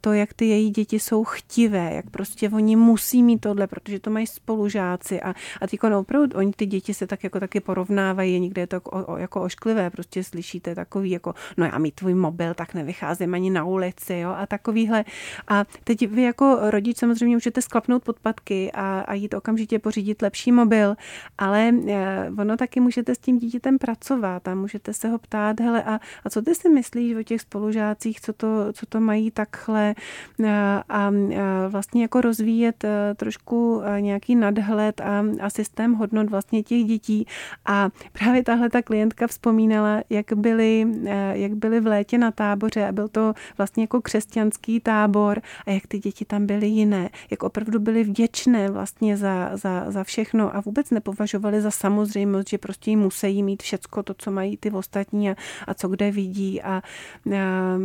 to, 0.00 0.12
jak 0.12 0.34
ty 0.34 0.44
její 0.44 0.70
děti 0.70 1.00
jsou 1.00 1.25
chtivé, 1.25 1.94
jak 1.94 2.11
prostě 2.11 2.50
oni 2.50 2.76
musí 2.76 3.23
mít 3.23 3.38
tohle, 3.38 3.66
protože 3.66 4.00
to 4.00 4.11
mají 4.11 4.26
spolužáci 4.26 5.20
a, 5.20 5.34
a 5.61 5.66
teď 5.66 5.80
opravdu, 5.99 6.38
oni 6.38 6.52
ty 6.56 6.66
děti 6.66 6.94
se 6.94 7.06
tak 7.06 7.25
jako 7.25 7.40
taky 7.40 7.61
porovnávají, 7.61 8.40
někde 8.40 8.62
je 8.62 8.66
to 8.66 8.76
jako, 8.76 9.04
o, 9.06 9.16
jako 9.16 9.42
ošklivé, 9.42 9.90
prostě 9.90 10.25
slyšíte 10.25 10.75
takový 10.75 11.11
jako, 11.11 11.34
no 11.56 11.66
já 11.66 11.78
mít 11.78 11.94
tvůj 11.94 12.14
mobil, 12.14 12.54
tak 12.54 12.75
nevycházím 12.75 13.34
ani 13.34 13.50
na 13.50 13.64
ulici, 13.64 14.14
jo, 14.14 14.34
a 14.37 14.46
takovýhle. 14.46 15.04
A 15.49 15.64
teď 15.84 16.08
vy 16.08 16.23
jako 16.23 16.58
rodič 16.70 16.99
samozřejmě 16.99 17.37
můžete 17.37 17.62
sklapnout 17.62 18.04
podpatky 18.04 18.73
a, 18.73 19.00
a 19.00 19.14
jít 19.14 19.34
okamžitě 19.34 19.78
pořídit 19.78 20.23
lepší 20.23 20.52
lepší 20.52 20.93
ale 21.38 21.72
eh, 21.88 22.30
ono 22.38 22.56
taky 22.56 22.80
můžete 22.80 23.14
s 23.14 23.18
tím 23.18 23.38
dítětem 23.38 23.78
pracovat 23.78 24.48
a 24.48 24.54
můžete 24.54 24.92
se 24.92 25.08
ho 25.08 25.18
ptát, 25.18 25.60
hele, 25.60 25.82
a, 25.82 26.00
a 26.24 26.30
co 26.30 26.42
ty 26.42 26.54
si 26.54 26.68
myslíš 26.68 27.16
o 27.16 27.22
těch 27.22 27.40
spolužácích, 27.40 28.20
co 28.20 28.32
to, 28.32 28.72
co 28.72 28.86
to 28.86 29.00
mají 29.00 29.30
takhle? 29.30 29.94
A, 29.94 30.44
eh, 30.44 30.82
a 30.88 31.10
eh, 31.30 31.68
vlastně 31.68 32.02
jako 32.02 32.20
rozvíjet 32.20 32.84
trošku 33.16 33.82
nějaký 34.00 34.34
nadhled 34.34 35.00
a, 35.00 35.24
a 35.40 35.50
systém 35.50 35.94
hodnot 35.94 36.30
vlastně 36.30 36.62
těch 36.62 36.84
dětí. 36.84 37.26
A 37.66 37.90
právě 38.12 38.42
tahle 38.42 38.70
ta 38.70 38.82
klientka 38.82 39.26
vzpomínala, 39.26 40.02
jak 40.10 40.32
byli, 40.32 40.86
jak 41.32 41.54
byli 41.54 41.80
v 41.80 41.86
létě 41.86 42.18
na 42.18 42.30
táboře 42.30 42.86
a 42.86 42.92
byl 42.92 43.08
to 43.08 43.34
vlastně 43.58 43.82
jako 43.82 44.00
křesťanský 44.00 44.80
tábor 44.80 45.40
a 45.66 45.70
jak 45.70 45.86
ty 45.86 45.98
děti 45.98 46.24
tam 46.24 46.46
byly 46.46 46.66
jiné, 46.66 47.10
jak 47.30 47.42
opravdu 47.42 47.78
byly 47.78 48.04
vděčné 48.04 48.70
vlastně 48.70 49.16
za, 49.16 49.50
za, 49.56 49.90
za 49.90 50.04
všechno. 50.04 50.56
A 50.56 50.60
vůbec 50.60 50.83
nepovažovali 50.90 51.60
za 51.60 51.70
samozřejmost, 51.70 52.48
že 52.48 52.58
prostě 52.58 52.96
musí 52.96 53.42
mít 53.42 53.62
všecko 53.62 54.02
to, 54.02 54.14
co 54.14 54.30
mají 54.30 54.56
ty 54.56 54.70
ostatní 54.70 55.30
a, 55.30 55.36
a 55.66 55.74
co 55.74 55.88
kde 55.88 56.10
vidí. 56.10 56.62
A, 56.62 56.68
a 56.68 56.82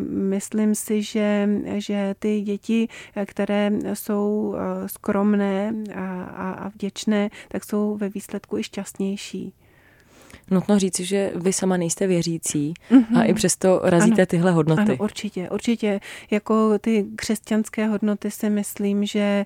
myslím 0.09 0.75
si, 0.75 1.03
že, 1.03 1.49
že 1.77 2.15
ty 2.19 2.41
děti, 2.41 2.87
které 3.25 3.71
jsou 3.93 4.55
skromné 4.87 5.73
a, 5.95 6.23
a, 6.23 6.51
a 6.51 6.69
vděčné, 6.69 7.29
tak 7.47 7.63
jsou 7.63 7.97
ve 7.97 8.09
výsledku 8.09 8.57
i 8.57 8.63
šťastnější 8.63 9.53
nutno 10.51 10.79
říci, 10.79 11.05
že 11.05 11.31
vy 11.35 11.53
sama 11.53 11.77
nejste 11.77 12.07
věřící 12.07 12.73
mm-hmm. 12.91 13.19
a 13.19 13.23
i 13.23 13.33
přesto 13.33 13.81
razíte 13.83 14.21
ano, 14.21 14.25
tyhle 14.25 14.51
hodnoty. 14.51 14.81
Ano, 14.81 14.95
určitě, 14.99 15.49
určitě. 15.49 15.99
Jako 16.31 16.79
ty 16.79 17.05
křesťanské 17.15 17.87
hodnoty 17.87 18.31
si 18.31 18.49
myslím, 18.49 19.05
že, 19.05 19.45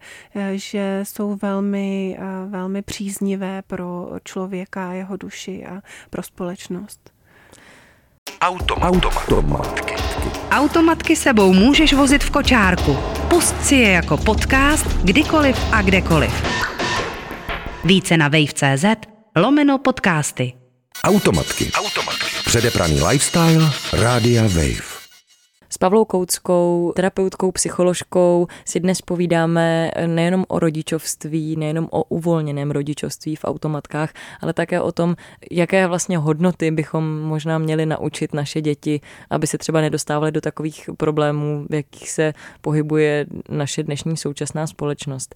že 0.53 0.99
jsou 1.03 1.35
velmi, 1.41 2.17
velmi 2.49 2.81
příznivé 2.81 3.61
pro 3.67 4.09
člověka, 4.23 4.93
jeho 4.93 5.17
duši 5.17 5.65
a 5.65 5.81
pro 6.09 6.23
společnost. 6.23 7.13
Automat. 8.41 8.87
Automatky. 8.87 9.93
Automatky 10.51 11.15
sebou 11.15 11.53
můžeš 11.53 11.93
vozit 11.93 12.23
v 12.23 12.31
kočárku. 12.31 12.97
Pust 13.29 13.65
si 13.65 13.75
je 13.75 13.89
jako 13.89 14.17
podcast 14.17 15.03
kdykoliv 15.03 15.73
a 15.73 15.81
kdekoliv. 15.81 16.43
Více 17.83 18.17
na 18.17 18.27
wave.cz 18.27 18.85
lomeno 19.35 19.77
podcasty. 19.77 20.62
Automatky. 21.07 21.71
Automatky. 21.71 22.25
Předepraný 22.45 23.01
lifestyle 23.01 23.71
Rádia 23.93 24.41
Wave. 24.41 25.03
S 25.69 25.77
Pavlou 25.77 26.05
Kouckou, 26.05 26.93
terapeutkou, 26.95 27.51
psycholožkou 27.51 28.47
si 28.65 28.79
dnes 28.79 29.01
povídáme 29.01 29.91
nejenom 30.07 30.45
o 30.47 30.59
rodičovství, 30.59 31.55
nejenom 31.55 31.87
o 31.91 32.03
uvolněném 32.03 32.71
rodičovství 32.71 33.35
v 33.35 33.45
automatkách, 33.45 34.13
ale 34.41 34.53
také 34.53 34.81
o 34.81 34.91
tom, 34.91 35.15
jaké 35.51 35.87
vlastně 35.87 36.17
hodnoty 36.17 36.71
bychom 36.71 37.21
možná 37.21 37.57
měli 37.57 37.85
naučit 37.85 38.33
naše 38.33 38.61
děti, 38.61 39.01
aby 39.29 39.47
se 39.47 39.57
třeba 39.57 39.81
nedostávaly 39.81 40.31
do 40.31 40.41
takových 40.41 40.89
problémů, 40.97 41.65
v 41.69 41.73
jakých 41.73 42.09
se 42.09 42.33
pohybuje 42.61 43.25
naše 43.49 43.83
dnešní 43.83 44.17
současná 44.17 44.67
společnost. 44.67 45.35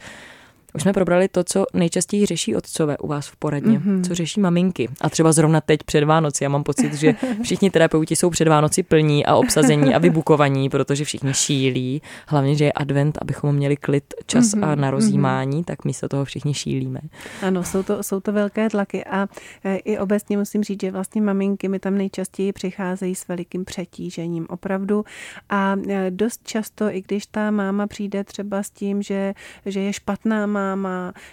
Už 0.77 0.81
jsme 0.81 0.93
probrali 0.93 1.27
to, 1.27 1.43
co 1.43 1.65
nejčastěji 1.74 2.25
řeší 2.25 2.55
otcové 2.55 2.98
u 2.98 3.07
vás 3.07 3.27
v 3.27 3.36
poradně, 3.36 3.79
mm-hmm. 3.79 4.07
co 4.07 4.15
řeší 4.15 4.39
maminky. 4.39 4.89
A 5.01 5.10
třeba 5.10 5.31
zrovna 5.31 5.62
teď 5.62 5.84
před 5.84 6.03
Vánoci. 6.03 6.43
Já 6.43 6.50
mám 6.50 6.63
pocit, 6.63 6.93
že 6.93 7.15
všichni 7.43 7.69
terapeuti 7.69 8.15
jsou 8.15 8.29
před 8.29 8.48
Vánoci 8.48 8.84
plní 8.84 9.25
a 9.25 9.36
obsazení 9.36 9.96
a 9.96 9.98
vybukovaní, 9.98 10.69
protože 10.69 11.05
všichni 11.05 11.34
šílí. 11.34 12.01
Hlavně, 12.27 12.55
že 12.55 12.65
je 12.65 12.72
advent, 12.72 13.17
abychom 13.22 13.55
měli 13.55 13.77
klid, 13.77 14.03
čas 14.25 14.46
mm-hmm. 14.46 14.72
a 14.72 14.75
na 14.75 14.91
rozjímání, 14.91 15.62
mm-hmm. 15.62 15.65
tak 15.65 15.86
místo 15.86 16.10
toho 16.10 16.25
všichni 16.25 16.53
šílíme. 16.53 17.00
Ano, 17.41 17.63
jsou 17.63 17.84
to, 17.84 18.03
jsou 18.03 18.19
to 18.19 18.34
velké 18.34 18.69
tlaky 18.69 19.05
a 19.05 19.27
e, 19.63 19.75
i 19.75 19.98
obecně 19.98 20.38
musím 20.38 20.63
říct, 20.63 20.81
že 20.81 20.91
vlastně 20.91 21.22
maminky 21.22 21.67
mi 21.67 21.79
tam 21.79 21.98
nejčastěji 21.98 22.53
přicházejí 22.53 23.15
s 23.15 23.27
velikým 23.27 23.65
přetížením 23.65 24.46
opravdu 24.50 25.05
a 25.50 25.75
e, 25.89 26.12
dost 26.12 26.41
často, 26.43 26.86
i 26.89 27.01
když 27.01 27.25
ta 27.25 27.51
máma 27.51 27.88
přijde 27.88 28.24
třeba 28.24 28.63
s 28.63 28.69
tím, 28.69 29.01
že, 29.01 29.34
že 29.65 29.79
je 29.79 29.93
špatná 29.93 30.46
máma, 30.46 30.66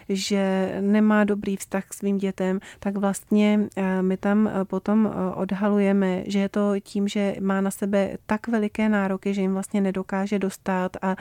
že 0.09 0.75
nemá 0.81 1.25
dobrý 1.25 1.57
vztah 1.57 1.85
k 1.89 1.95
svým 1.95 2.19
dětem, 2.19 2.61
tak 2.79 2.97
vlastně 2.97 3.61
eh, 3.77 4.03
my 4.03 4.17
tam 4.17 4.47
eh, 4.49 4.65
potom 4.65 5.07
eh, 5.07 5.35
odhalujeme, 5.35 6.23
že 6.27 6.39
je 6.39 6.49
to 6.49 6.75
tím, 6.81 7.09
že 7.09 7.37
má 7.41 7.61
na 7.61 7.71
sebe 7.71 8.17
tak 8.27 8.49
veliké 8.49 8.89
nároky, 8.89 9.35
že 9.35 9.41
jim 9.41 9.53
vlastně 9.53 9.81
nedokáže 9.81 10.39
dostat 10.39 10.97
a 11.03 11.17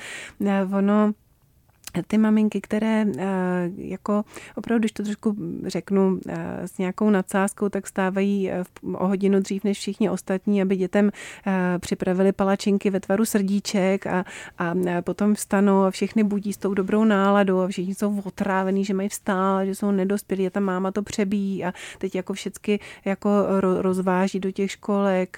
ono 0.78 1.14
ty 2.08 2.18
maminky, 2.18 2.62
které 2.62 3.06
eh, 3.18 3.70
jako 3.78 4.24
opravdu, 4.56 4.80
když 4.80 4.92
to 4.92 5.04
trošku 5.04 5.36
řeknu 5.66 6.20
eh, 6.28 6.68
s 6.68 6.78
nějakou 6.78 7.10
nadsázkou, 7.10 7.70
tak 7.70 7.88
stávají 7.88 8.52
eh, 8.52 8.64
o 8.94 9.08
hodinu 9.08 9.40
dřív 9.40 9.64
než 9.64 9.78
všichni 9.78 10.10
ostatní, 10.10 10.62
aby 10.62 10.76
dětem 10.76 11.12
připravili 11.80 12.32
palačinky 12.32 12.90
ve 12.90 13.00
tvaru 13.00 13.26
srdíček 13.26 14.08
a, 14.08 14.26
a 14.58 14.74
potom 15.02 15.36
vstanou 15.36 15.82
a 15.84 15.92
všechny 15.92 16.24
budí 16.24 16.54
s 16.54 16.58
tou 16.58 16.74
dobrou 16.74 17.04
náladou 17.04 17.60
a 17.60 17.68
všichni 17.68 17.96
jsou 17.96 18.22
otrávení, 18.24 18.86
že 18.86 18.94
mají 18.94 19.10
vstát, 19.10 19.66
že 19.66 19.76
jsou 19.76 19.92
nedospělí 19.92 20.48
a 20.48 20.50
ta 20.50 20.60
máma 20.60 20.92
to 20.92 21.04
přebíjí 21.04 21.66
a 21.66 21.74
teď 21.98 22.16
jako 22.16 22.34
všechny 22.34 22.80
jako 23.06 23.30
rozváží 23.80 24.40
do 24.40 24.52
těch 24.52 24.72
školek, 24.72 25.38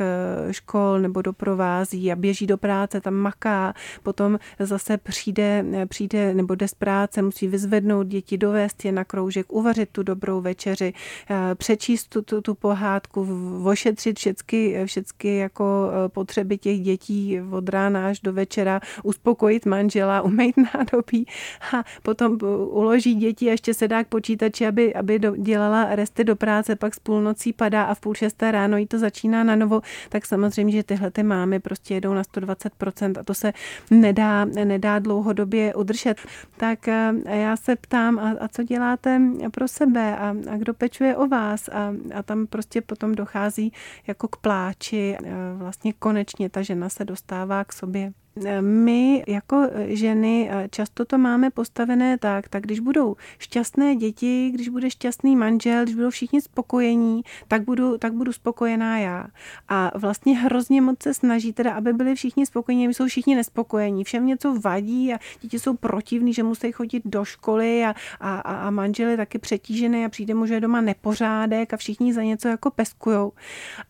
škol 0.52 1.00
nebo 1.00 1.22
doprovází 1.22 2.12
a 2.12 2.16
běží 2.16 2.48
do 2.48 2.58
práce, 2.58 3.02
tam 3.02 3.14
maká, 3.14 3.74
potom 4.04 4.40
zase 4.60 4.98
přijde, 4.98 5.66
přijde 5.90 6.34
nebo 6.46 6.56
jde 6.56 6.68
z 6.68 6.74
práce, 6.74 7.22
musí 7.22 7.48
vyzvednout 7.48 8.08
děti, 8.08 8.38
dovést 8.38 8.86
je 8.86 8.92
na 8.92 9.04
kroužek, 9.04 9.54
uvařit 9.54 9.90
tu 9.92 10.04
dobrou 10.04 10.42
večeři, 10.42 10.94
eh, 11.30 11.56
přečíst 11.56 12.08
tu, 12.08 12.22
tu, 12.22 12.42
tu 12.42 12.56
pohádku, 12.56 13.28
ošetřit 13.66 14.20
všechny, 14.20 14.86
všechny 14.86 15.38
jako 15.38 15.66
eh, 15.66 16.10
potřeby 16.10 16.58
těch 16.58 16.80
dětí 16.82 17.42
od 17.52 17.70
rána 17.70 18.08
až 18.08 18.20
do 18.20 18.34
večera, 18.34 18.80
uspokojit 19.04 19.66
manžela, 19.66 20.22
umýt 20.22 20.56
nádobí 20.58 21.25
a 21.74 21.84
potom 22.04 22.38
uloží 22.70 23.16
děti 23.16 23.48
a 23.48 23.52
ještě 23.52 23.74
se 23.74 23.88
dá 23.88 24.04
k 24.04 24.08
počítači, 24.08 24.68
aby, 24.68 24.94
aby 24.94 25.20
do, 25.20 25.36
dělala 25.36 25.96
resty 25.96 26.24
do 26.24 26.36
práce, 26.36 26.75
pak 26.75 26.96
z 26.96 27.00
půlnocí 27.00 27.54
padá 27.54 27.84
a 27.84 27.94
v 27.94 28.00
půl 28.00 28.14
šesté 28.14 28.52
ráno 28.52 28.78
jí 28.78 28.88
to 28.88 29.00
začíná 29.00 29.44
na 29.44 29.56
novo, 29.56 29.82
tak 30.10 30.25
samozřejmě, 30.25 30.74
že 30.74 30.84
tyhle 30.84 31.12
ty 31.12 31.24
mámy 31.24 31.60
prostě 31.60 31.94
jedou 31.94 32.14
na 32.14 32.22
120% 32.22 33.20
a 33.20 33.24
to 33.24 33.34
se 33.34 33.54
nedá, 33.92 34.46
nedá 34.46 35.00
dlouhodobě 35.00 35.74
udržet 35.74 36.18
tak 36.58 36.88
eh, 36.88 37.13
já 37.25 37.58
se 37.58 37.75
ptám, 37.75 38.20
a, 38.20 38.32
a 38.39 38.48
co 38.48 38.63
děláte 38.63 39.22
pro 39.51 39.68
sebe? 39.68 40.18
A, 40.18 40.30
a 40.30 40.58
kdo 40.58 40.74
pečuje 40.74 41.15
o 41.15 41.27
vás? 41.27 41.70
A, 41.70 41.94
a 42.15 42.24
tam 42.24 42.48
prostě 42.48 42.82
potom 42.82 43.15
dochází 43.15 43.74
jako 44.08 44.27
k 44.27 44.38
pláči, 44.38 45.18
eh, 45.24 45.32
vlastně 45.56 45.94
konečně 45.94 46.50
ta 46.50 46.62
žena 46.62 46.89
se 46.89 47.06
dostává 47.06 47.63
k 47.63 47.74
sobě. 47.74 48.13
My 48.62 49.24
jako 49.27 49.68
ženy 49.88 50.50
často 50.70 51.06
to 51.06 51.18
máme 51.18 51.50
postavené 51.50 52.18
tak, 52.18 52.50
tak 52.50 52.63
když 52.63 52.80
budou 52.80 53.15
šťastné 53.39 53.96
děti, 53.96 54.51
když 54.54 54.70
bude 54.70 54.89
šťastný 54.89 55.36
manžel, 55.36 55.84
když 55.84 55.96
budou 55.96 56.10
všichni 56.10 56.42
spokojení, 56.42 57.22
tak 57.48 57.63
budu, 57.63 57.98
tak 57.98 58.13
budu 58.13 58.34
spokojená 58.34 58.98
já. 58.98 59.27
A 59.68 59.92
vlastně 59.98 60.38
hrozně 60.38 60.82
moc 60.82 61.04
se 61.04 61.13
snaží 61.13 61.54
teda, 61.54 61.74
aby 61.74 61.94
byli 61.94 62.15
všichni 62.15 62.46
spokojení, 62.46 62.94
jsou 62.94 63.08
všichni 63.08 63.36
nespokojení. 63.36 64.04
Všem 64.04 64.25
něco 64.25 64.60
vadí 64.60 65.13
a 65.13 65.20
děti 65.42 65.60
jsou 65.60 65.75
protivní, 65.75 66.34
že 66.34 66.44
musí 66.44 66.72
chodit 66.72 67.04
do 67.06 67.25
školy 67.25 67.86
a, 67.86 67.96
a, 68.20 68.39
a 68.39 68.70
manžel 68.70 69.10
je 69.10 69.18
taky 69.18 69.39
přetížený 69.39 70.06
a 70.06 70.10
přijde 70.10 70.34
mu, 70.34 70.46
že 70.46 70.54
je 70.54 70.62
doma 70.62 70.82
nepořádek 70.82 71.74
a 71.74 71.77
všichni 71.77 72.13
za 72.13 72.24
něco 72.24 72.48
jako 72.48 72.72
peskujou. 72.72 73.32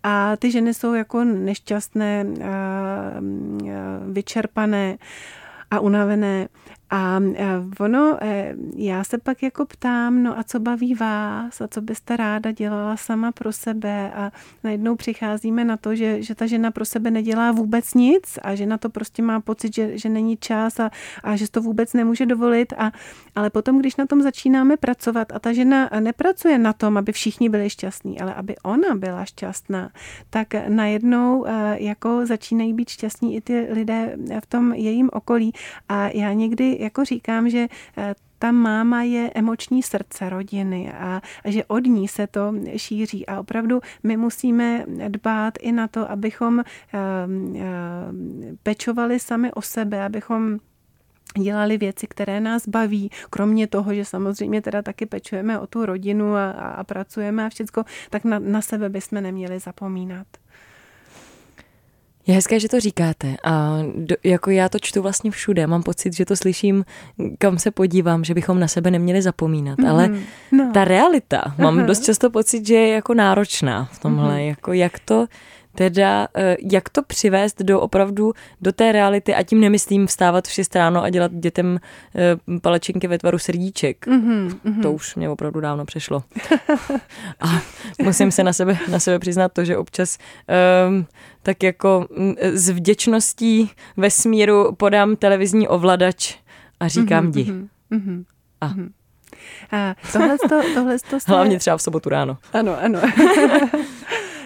A 0.03 0.35
ty 0.37 0.51
ženy 0.51 0.73
jsou 0.73 0.93
jako 0.93 1.23
nešťastné, 1.23 2.25
vyčerpané 4.07 4.34
vyčerpané 4.35 4.97
a 5.71 5.79
unavené. 5.79 6.47
A 6.89 7.19
ono, 7.79 8.17
e, 8.21 8.55
já 8.75 9.03
se 9.03 9.17
pak 9.17 9.43
jako 9.43 9.65
ptám, 9.65 10.23
no 10.23 10.39
a 10.39 10.43
co 10.43 10.59
baví 10.59 10.95
vás 10.95 11.61
a 11.61 11.67
co 11.67 11.81
byste 11.81 12.17
ráda 12.17 12.51
dělala 12.51 12.97
sama 12.97 13.31
pro 13.31 13.51
sebe 13.51 14.11
a 14.13 14.31
najednou 14.63 14.95
přicházíme 14.95 15.65
na 15.65 15.77
to, 15.77 15.95
že, 15.95 16.21
že 16.21 16.35
ta 16.35 16.45
žena 16.45 16.71
pro 16.71 16.85
sebe 16.85 17.11
nedělá 17.11 17.51
vůbec 17.51 17.93
nic 17.93 18.39
a 18.41 18.55
že 18.55 18.65
na 18.65 18.77
to 18.77 18.89
prostě 18.89 19.21
má 19.21 19.41
pocit, 19.41 19.75
že, 19.75 19.97
že 19.97 20.09
není 20.09 20.37
čas 20.37 20.79
a, 20.79 20.91
a 21.23 21.35
že 21.35 21.51
to 21.51 21.61
vůbec 21.61 21.93
nemůže 21.93 22.25
dovolit. 22.25 22.73
A, 22.77 22.91
ale 23.35 23.49
potom, 23.49 23.79
když 23.79 23.95
na 23.95 24.05
tom 24.05 24.21
začínáme 24.21 24.77
pracovat 24.77 25.31
a 25.31 25.39
ta 25.39 25.53
žena 25.53 25.89
nepracuje 25.99 26.57
na 26.57 26.73
tom, 26.73 26.97
aby 26.97 27.11
všichni 27.11 27.49
byli 27.49 27.69
šťastní, 27.69 28.21
ale 28.21 28.33
aby 28.33 28.55
ona 28.63 28.95
byla 28.95 29.25
šťastná, 29.25 29.89
tak 30.29 30.47
najednou 30.67 31.45
e, 31.47 31.83
jako 31.83 32.25
začínají 32.25 32.73
být 32.73 32.89
šťastní 32.89 33.35
i 33.35 33.41
ty 33.41 33.67
lidé 33.71 34.17
v 34.39 34.45
tom 34.45 34.73
jejím 34.73 35.09
okolí. 35.13 35.53
A 35.89 36.07
já 36.07 36.33
někdy 36.33 36.75
jako 36.79 37.05
říkám, 37.05 37.50
že 37.50 37.67
eh, 37.98 38.15
ta 38.39 38.51
máma 38.51 39.03
je 39.03 39.32
emoční 39.36 39.84
srdce 39.84 40.29
rodiny 40.29 40.94
a, 40.94 41.22
a 41.46 41.51
že 41.51 41.65
od 41.65 41.86
ní 41.86 42.08
se 42.08 42.27
to 42.27 42.53
šíří. 42.77 43.25
A 43.25 43.39
opravdu 43.39 43.82
my 44.03 44.17
musíme 44.17 44.86
dbát 45.08 45.53
i 45.60 45.72
na 45.72 45.88
to, 45.88 46.12
abychom 46.12 46.60
eh, 46.60 46.63
eh, 46.94 47.65
pečovali 48.63 49.20
sami 49.20 49.51
o 49.51 49.62
sebe, 49.62 50.03
abychom 50.03 50.60
dělali 51.38 51.77
věci, 51.77 52.08
které 52.08 52.39
nás 52.39 52.67
baví, 52.67 53.12
kromě 53.29 53.67
toho, 53.67 53.94
že 53.94 54.05
samozřejmě 54.05 54.62
teda 54.62 54.82
taky 54.82 55.05
pečujeme 55.05 55.60
o 55.60 55.67
tu 55.67 55.86
rodinu 55.86 56.36
a, 56.36 56.51
a, 56.51 56.67
a 56.70 56.84
pracujeme 56.84 57.46
a 57.46 57.50
všecko, 57.50 57.84
tak 58.10 58.24
na, 58.24 58.39
na 58.39 58.62
sebe 58.62 58.89
bychom 58.89 59.24
neměli 59.24 59.59
zapomínat. 59.59 60.27
Je 62.27 62.35
hezké, 62.35 62.59
že 62.59 62.70
to 62.70 62.79
říkáte 62.79 63.35
a 63.44 63.79
do, 63.96 64.16
jako 64.24 64.51
já 64.51 64.70
to 64.70 64.79
čtu 64.79 65.01
vlastně 65.01 65.31
všude. 65.31 65.68
Mám 65.68 65.83
pocit, 65.83 66.16
že 66.16 66.25
to 66.25 66.35
slyším, 66.35 66.85
kam 67.38 67.59
se 67.59 67.72
podívám, 67.72 68.24
že 68.24 68.33
bychom 68.33 68.59
na 68.59 68.68
sebe 68.68 68.92
neměli 68.92 69.22
zapomínat. 69.22 69.79
Mm-hmm. 69.79 69.90
Ale 69.90 70.09
no. 70.51 70.72
ta 70.74 70.85
realita, 70.85 71.55
mám 71.57 71.85
dost 71.85 72.03
často 72.03 72.29
pocit, 72.29 72.68
že 72.68 72.75
je 72.75 72.94
jako 72.94 73.14
náročná 73.14 73.90
v 73.92 74.00
tomhle. 74.00 74.35
Mm-hmm. 74.35 74.48
Jako 74.48 74.74
jak 74.74 75.00
to 75.00 75.27
teda 75.75 76.27
eh, 76.35 76.57
jak 76.72 76.90
to 76.90 77.03
přivést 77.03 77.61
do 77.61 77.81
opravdu 77.81 78.33
do 78.61 78.72
té 78.72 78.92
reality 78.92 79.35
a 79.35 79.44
tím 79.44 79.61
nemyslím 79.61 80.07
vstávat 80.07 80.48
v 80.48 80.51
6 80.51 80.75
ráno 80.75 81.03
a 81.03 81.09
dělat 81.09 81.31
dětem 81.33 81.79
eh, 82.16 82.59
palečinky 82.59 83.07
ve 83.07 83.18
tvaru 83.18 83.38
srdíček. 83.38 84.07
Mm-hmm, 84.07 84.59
mm-hmm. 84.66 84.81
To 84.81 84.92
už 84.92 85.16
mě 85.16 85.29
opravdu 85.29 85.59
dávno 85.59 85.85
přešlo. 85.85 86.24
a 87.40 87.61
musím 88.03 88.31
se 88.31 88.44
na 88.44 88.53
sebe, 88.53 88.77
na 88.92 89.00
sebe 89.00 89.20
přiznat 89.20 89.53
to, 89.53 89.66
že 89.66 89.77
občas 89.77 90.18
um, 90.88 91.05
tak 91.44 91.64
jako 91.64 92.07
mm, 92.18 92.35
s 92.42 92.70
vděčností 92.70 93.72
ve 93.98 94.11
smíru 94.11 94.72
podám 94.75 95.16
televizní 95.16 95.68
ovladač 95.68 96.38
a 96.79 96.88
říkám 96.88 97.27
mm-hmm, 97.27 97.31
di. 97.31 97.44
Mm-hmm, 97.92 98.24
a 98.61 98.68
mm-hmm. 98.68 98.90
A 99.72 99.96
tohle, 100.14 100.38
to, 100.38 100.61
tohle 100.74 100.98
to 101.09 101.20
se... 101.20 101.31
Hlavně 101.31 101.59
třeba 101.59 101.77
v 101.77 101.81
sobotu 101.81 102.09
ráno. 102.09 102.38
Ano, 102.53 102.77
ano. 102.81 103.00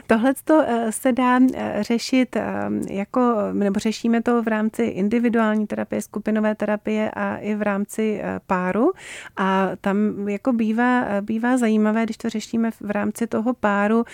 Tohle 0.09 0.33
eh, 0.51 0.91
se 0.91 1.11
dá 1.11 1.39
eh, 1.53 1.77
řešit 1.83 2.35
eh, 2.35 2.43
jako, 2.89 3.35
nebo 3.53 3.79
řešíme 3.79 4.21
to 4.21 4.43
v 4.43 4.47
rámci 4.47 4.83
individuální 4.83 5.67
terapie, 5.67 6.01
skupinové 6.01 6.55
terapie 6.55 7.11
a 7.11 7.37
i 7.37 7.55
v 7.55 7.61
rámci 7.61 8.21
páru. 8.47 8.91
A 9.37 9.69
tam 9.81 10.27
jako 10.29 10.53
bývá, 10.53 11.05
bývá 11.21 11.57
zajímavé, 11.57 12.03
když 12.03 12.17
to 12.17 12.29
řešíme 12.29 12.71
v 12.71 12.91
rámci 12.91 13.27
toho 13.27 13.53
páru, 13.53 14.05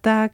tak 0.00 0.32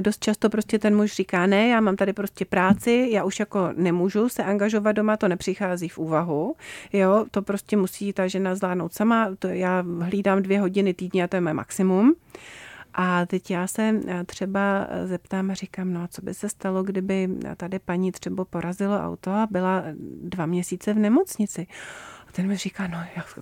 dost 0.00 0.24
často 0.24 0.50
prostě 0.50 0.78
ten 0.78 0.96
muž 0.96 1.12
říká, 1.12 1.46
ne, 1.46 1.68
já 1.68 1.80
mám 1.80 1.96
tady 1.96 2.12
prostě 2.12 2.44
práci, 2.44 3.08
já 3.10 3.24
už 3.24 3.40
jako 3.40 3.70
nemůžu 3.76 4.28
se 4.28 4.44
angažovat 4.44 4.92
doma, 4.92 5.16
to 5.16 5.28
nepřichází 5.28 5.88
v 5.88 5.98
úvahu, 5.98 6.54
jo, 6.92 7.26
to 7.30 7.42
prostě 7.42 7.76
musí 7.76 8.12
ta 8.12 8.26
žena 8.26 8.54
zvládnout 8.54 8.94
sama, 8.94 9.28
to 9.38 9.48
já 9.48 9.84
hlídám 10.00 10.42
dvě 10.42 10.60
hodiny 10.60 10.94
týdně 10.94 11.24
a 11.24 11.26
to 11.26 11.36
je 11.36 11.40
moje 11.40 11.54
maximum. 11.54 12.14
A 12.98 13.26
teď 13.26 13.50
já 13.50 13.66
se 13.66 14.00
eh, 14.06 14.24
třeba 14.24 14.86
eh, 14.88 15.06
zeptám 15.06 15.50
a 15.50 15.54
říkám, 15.54 15.92
no 15.92 16.08
co 16.08 16.22
by 16.22 16.34
se 16.34 16.48
stalo, 16.48 16.82
kdyby 16.82 17.28
tady 17.56 17.78
paní 17.78 18.12
třeba 18.12 18.44
porazilo 18.44 18.98
auto 18.98 19.30
a 19.30 19.48
byla 19.50 19.82
dva 20.22 20.46
měsíce 20.46 20.94
v 20.94 20.98
nemocnici. 20.98 21.66
A 22.28 22.32
ten 22.32 22.46
mi 22.46 22.56
říká, 22.56 22.86
no 22.86 22.98
jak, 23.16 23.38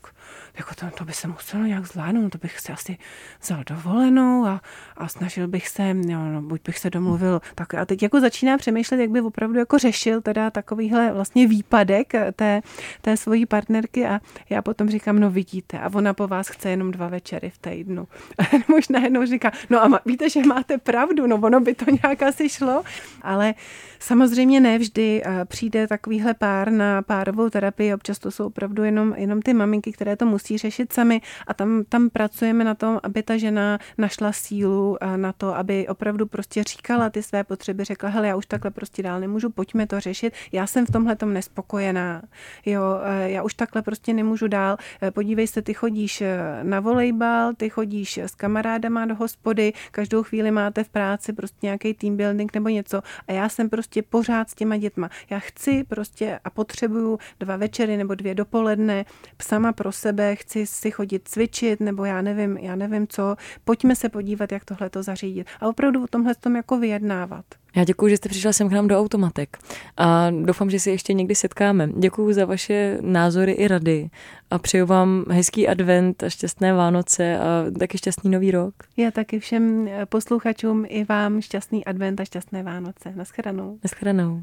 jako 0.58 0.74
to, 0.74 0.86
to 0.98 1.04
by 1.04 1.12
se 1.12 1.28
muselo 1.28 1.64
nějak 1.64 1.86
zvládnout, 1.86 2.30
to 2.30 2.38
bych 2.38 2.60
se 2.60 2.72
asi 2.72 2.98
vzal 3.40 3.64
dovolenou 3.66 4.46
a, 4.46 4.60
a 4.96 5.08
snažil 5.08 5.48
bych 5.48 5.68
se, 5.68 5.94
no, 5.94 6.32
no, 6.32 6.42
buď 6.42 6.60
bych 6.66 6.78
se 6.78 6.90
domluvil, 6.90 7.40
tak 7.54 7.74
a 7.74 7.84
teď 7.84 8.02
jako 8.02 8.20
začíná 8.20 8.58
přemýšlet, 8.58 9.00
jak 9.00 9.10
by 9.10 9.20
opravdu 9.20 9.58
jako 9.58 9.78
řešil 9.78 10.20
teda 10.20 10.50
takovýhle 10.50 11.12
vlastně 11.12 11.46
výpadek 11.46 12.12
té, 12.36 12.62
té 13.00 13.16
svojí 13.16 13.46
partnerky 13.46 14.06
a 14.06 14.20
já 14.50 14.62
potom 14.62 14.90
říkám, 14.90 15.20
no 15.20 15.30
vidíte, 15.30 15.78
a 15.78 15.90
ona 15.94 16.14
po 16.14 16.28
vás 16.28 16.48
chce 16.48 16.70
jenom 16.70 16.90
dva 16.90 17.08
večery 17.08 17.50
v 17.50 17.58
týdnu. 17.58 18.08
Možná 18.68 19.00
jednou 19.00 19.26
říká, 19.26 19.52
no 19.70 19.84
a 19.84 20.00
víte, 20.06 20.30
že 20.30 20.40
máte 20.40 20.78
pravdu, 20.78 21.26
no 21.26 21.36
ono 21.36 21.60
by 21.60 21.74
to 21.74 21.84
nějak 22.02 22.22
asi 22.22 22.48
šlo, 22.48 22.82
ale 23.22 23.54
samozřejmě 23.98 24.60
ne 24.60 24.78
vždy 24.78 25.22
přijde 25.44 25.86
takovýhle 25.86 26.34
pár 26.34 26.70
na 26.72 27.02
párovou 27.02 27.50
terapii, 27.50 27.94
občas 27.94 28.18
to 28.18 28.30
jsou 28.30 28.46
opravdu 28.46 28.83
jenom, 28.84 29.14
jenom 29.16 29.42
ty 29.42 29.54
maminky, 29.54 29.92
které 29.92 30.16
to 30.16 30.26
musí 30.26 30.58
řešit 30.58 30.92
sami. 30.92 31.20
A 31.46 31.54
tam, 31.54 31.84
tam 31.88 32.10
pracujeme 32.10 32.64
na 32.64 32.74
tom, 32.74 33.00
aby 33.02 33.22
ta 33.22 33.36
žena 33.36 33.78
našla 33.98 34.32
sílu 34.32 34.96
na 35.16 35.32
to, 35.32 35.56
aby 35.56 35.88
opravdu 35.88 36.26
prostě 36.26 36.62
říkala 36.62 37.10
ty 37.10 37.22
své 37.22 37.44
potřeby, 37.44 37.84
řekla, 37.84 38.08
hele, 38.08 38.28
já 38.28 38.36
už 38.36 38.46
takhle 38.46 38.70
prostě 38.70 39.02
dál 39.02 39.20
nemůžu, 39.20 39.50
pojďme 39.50 39.86
to 39.86 40.00
řešit, 40.00 40.34
já 40.52 40.66
jsem 40.66 40.86
v 40.86 40.90
tomhle 40.90 41.16
tom 41.16 41.32
nespokojená, 41.32 42.22
jo, 42.66 42.82
eh, 43.04 43.30
já 43.30 43.42
už 43.42 43.54
takhle 43.54 43.82
prostě 43.82 44.12
nemůžu 44.12 44.48
dál, 44.48 44.76
eh, 45.02 45.10
podívej 45.10 45.46
se, 45.46 45.62
ty 45.62 45.74
chodíš 45.74 46.22
na 46.62 46.80
volejbal, 46.80 47.54
ty 47.54 47.70
chodíš 47.70 48.18
s 48.18 48.34
kamarádama 48.34 49.06
do 49.06 49.14
hospody, 49.14 49.72
každou 49.90 50.22
chvíli 50.22 50.50
máte 50.50 50.84
v 50.84 50.88
práci 50.88 51.32
prostě 51.32 51.58
nějaký 51.62 51.94
team 51.94 52.16
building 52.16 52.54
nebo 52.54 52.68
něco. 52.68 53.02
A 53.28 53.32
já 53.32 53.48
jsem 53.48 53.70
prostě 53.70 54.02
pořád 54.02 54.50
s 54.50 54.54
těma 54.54 54.76
dětma. 54.76 55.10
Já 55.30 55.38
chci 55.38 55.84
prostě 55.84 56.40
a 56.44 56.50
potřebuju 56.50 57.18
dva 57.40 57.56
večery 57.56 57.96
nebo 57.96 58.14
dvě 58.14 58.34
dopoledne 58.34 58.63
odpoledne 58.64 59.04
sama 59.42 59.72
pro 59.72 59.92
sebe 59.92 60.36
chci 60.36 60.66
si 60.66 60.90
chodit 60.90 61.28
cvičit, 61.28 61.80
nebo 61.80 62.04
já 62.04 62.22
nevím, 62.22 62.56
já 62.56 62.76
nevím 62.76 63.06
co, 63.08 63.36
pojďme 63.64 63.96
se 63.96 64.08
podívat, 64.08 64.52
jak 64.52 64.64
tohle 64.64 64.90
to 64.90 65.02
zařídit. 65.02 65.46
A 65.60 65.68
opravdu 65.68 66.04
o 66.04 66.06
tomhle 66.06 66.34
tom 66.34 66.56
jako 66.56 66.78
vyjednávat. 66.78 67.44
Já 67.76 67.84
děkuji, 67.84 68.08
že 68.08 68.16
jste 68.16 68.28
přišla 68.28 68.52
sem 68.52 68.68
k 68.68 68.72
nám 68.72 68.88
do 68.88 68.98
Automatek 68.98 69.58
a 69.96 70.30
doufám, 70.30 70.70
že 70.70 70.80
se 70.80 70.90
ještě 70.90 71.12
někdy 71.12 71.34
setkáme. 71.34 71.88
Děkuji 71.98 72.32
za 72.32 72.44
vaše 72.44 72.98
názory 73.00 73.52
i 73.52 73.68
rady 73.68 74.10
a 74.50 74.58
přeju 74.58 74.86
vám 74.86 75.24
hezký 75.30 75.68
advent 75.68 76.22
a 76.22 76.28
šťastné 76.28 76.72
Vánoce 76.72 77.38
a 77.38 77.64
taky 77.78 77.98
šťastný 77.98 78.30
nový 78.30 78.50
rok. 78.50 78.74
Já 78.96 79.10
taky 79.10 79.38
všem 79.38 79.88
posluchačům 80.08 80.84
i 80.88 81.04
vám 81.04 81.40
šťastný 81.40 81.84
advent 81.84 82.20
a 82.20 82.24
šťastné 82.24 82.62
Vánoce. 82.62 83.12
Naschledanou. 83.16 83.78
Naschledanou. 83.84 84.42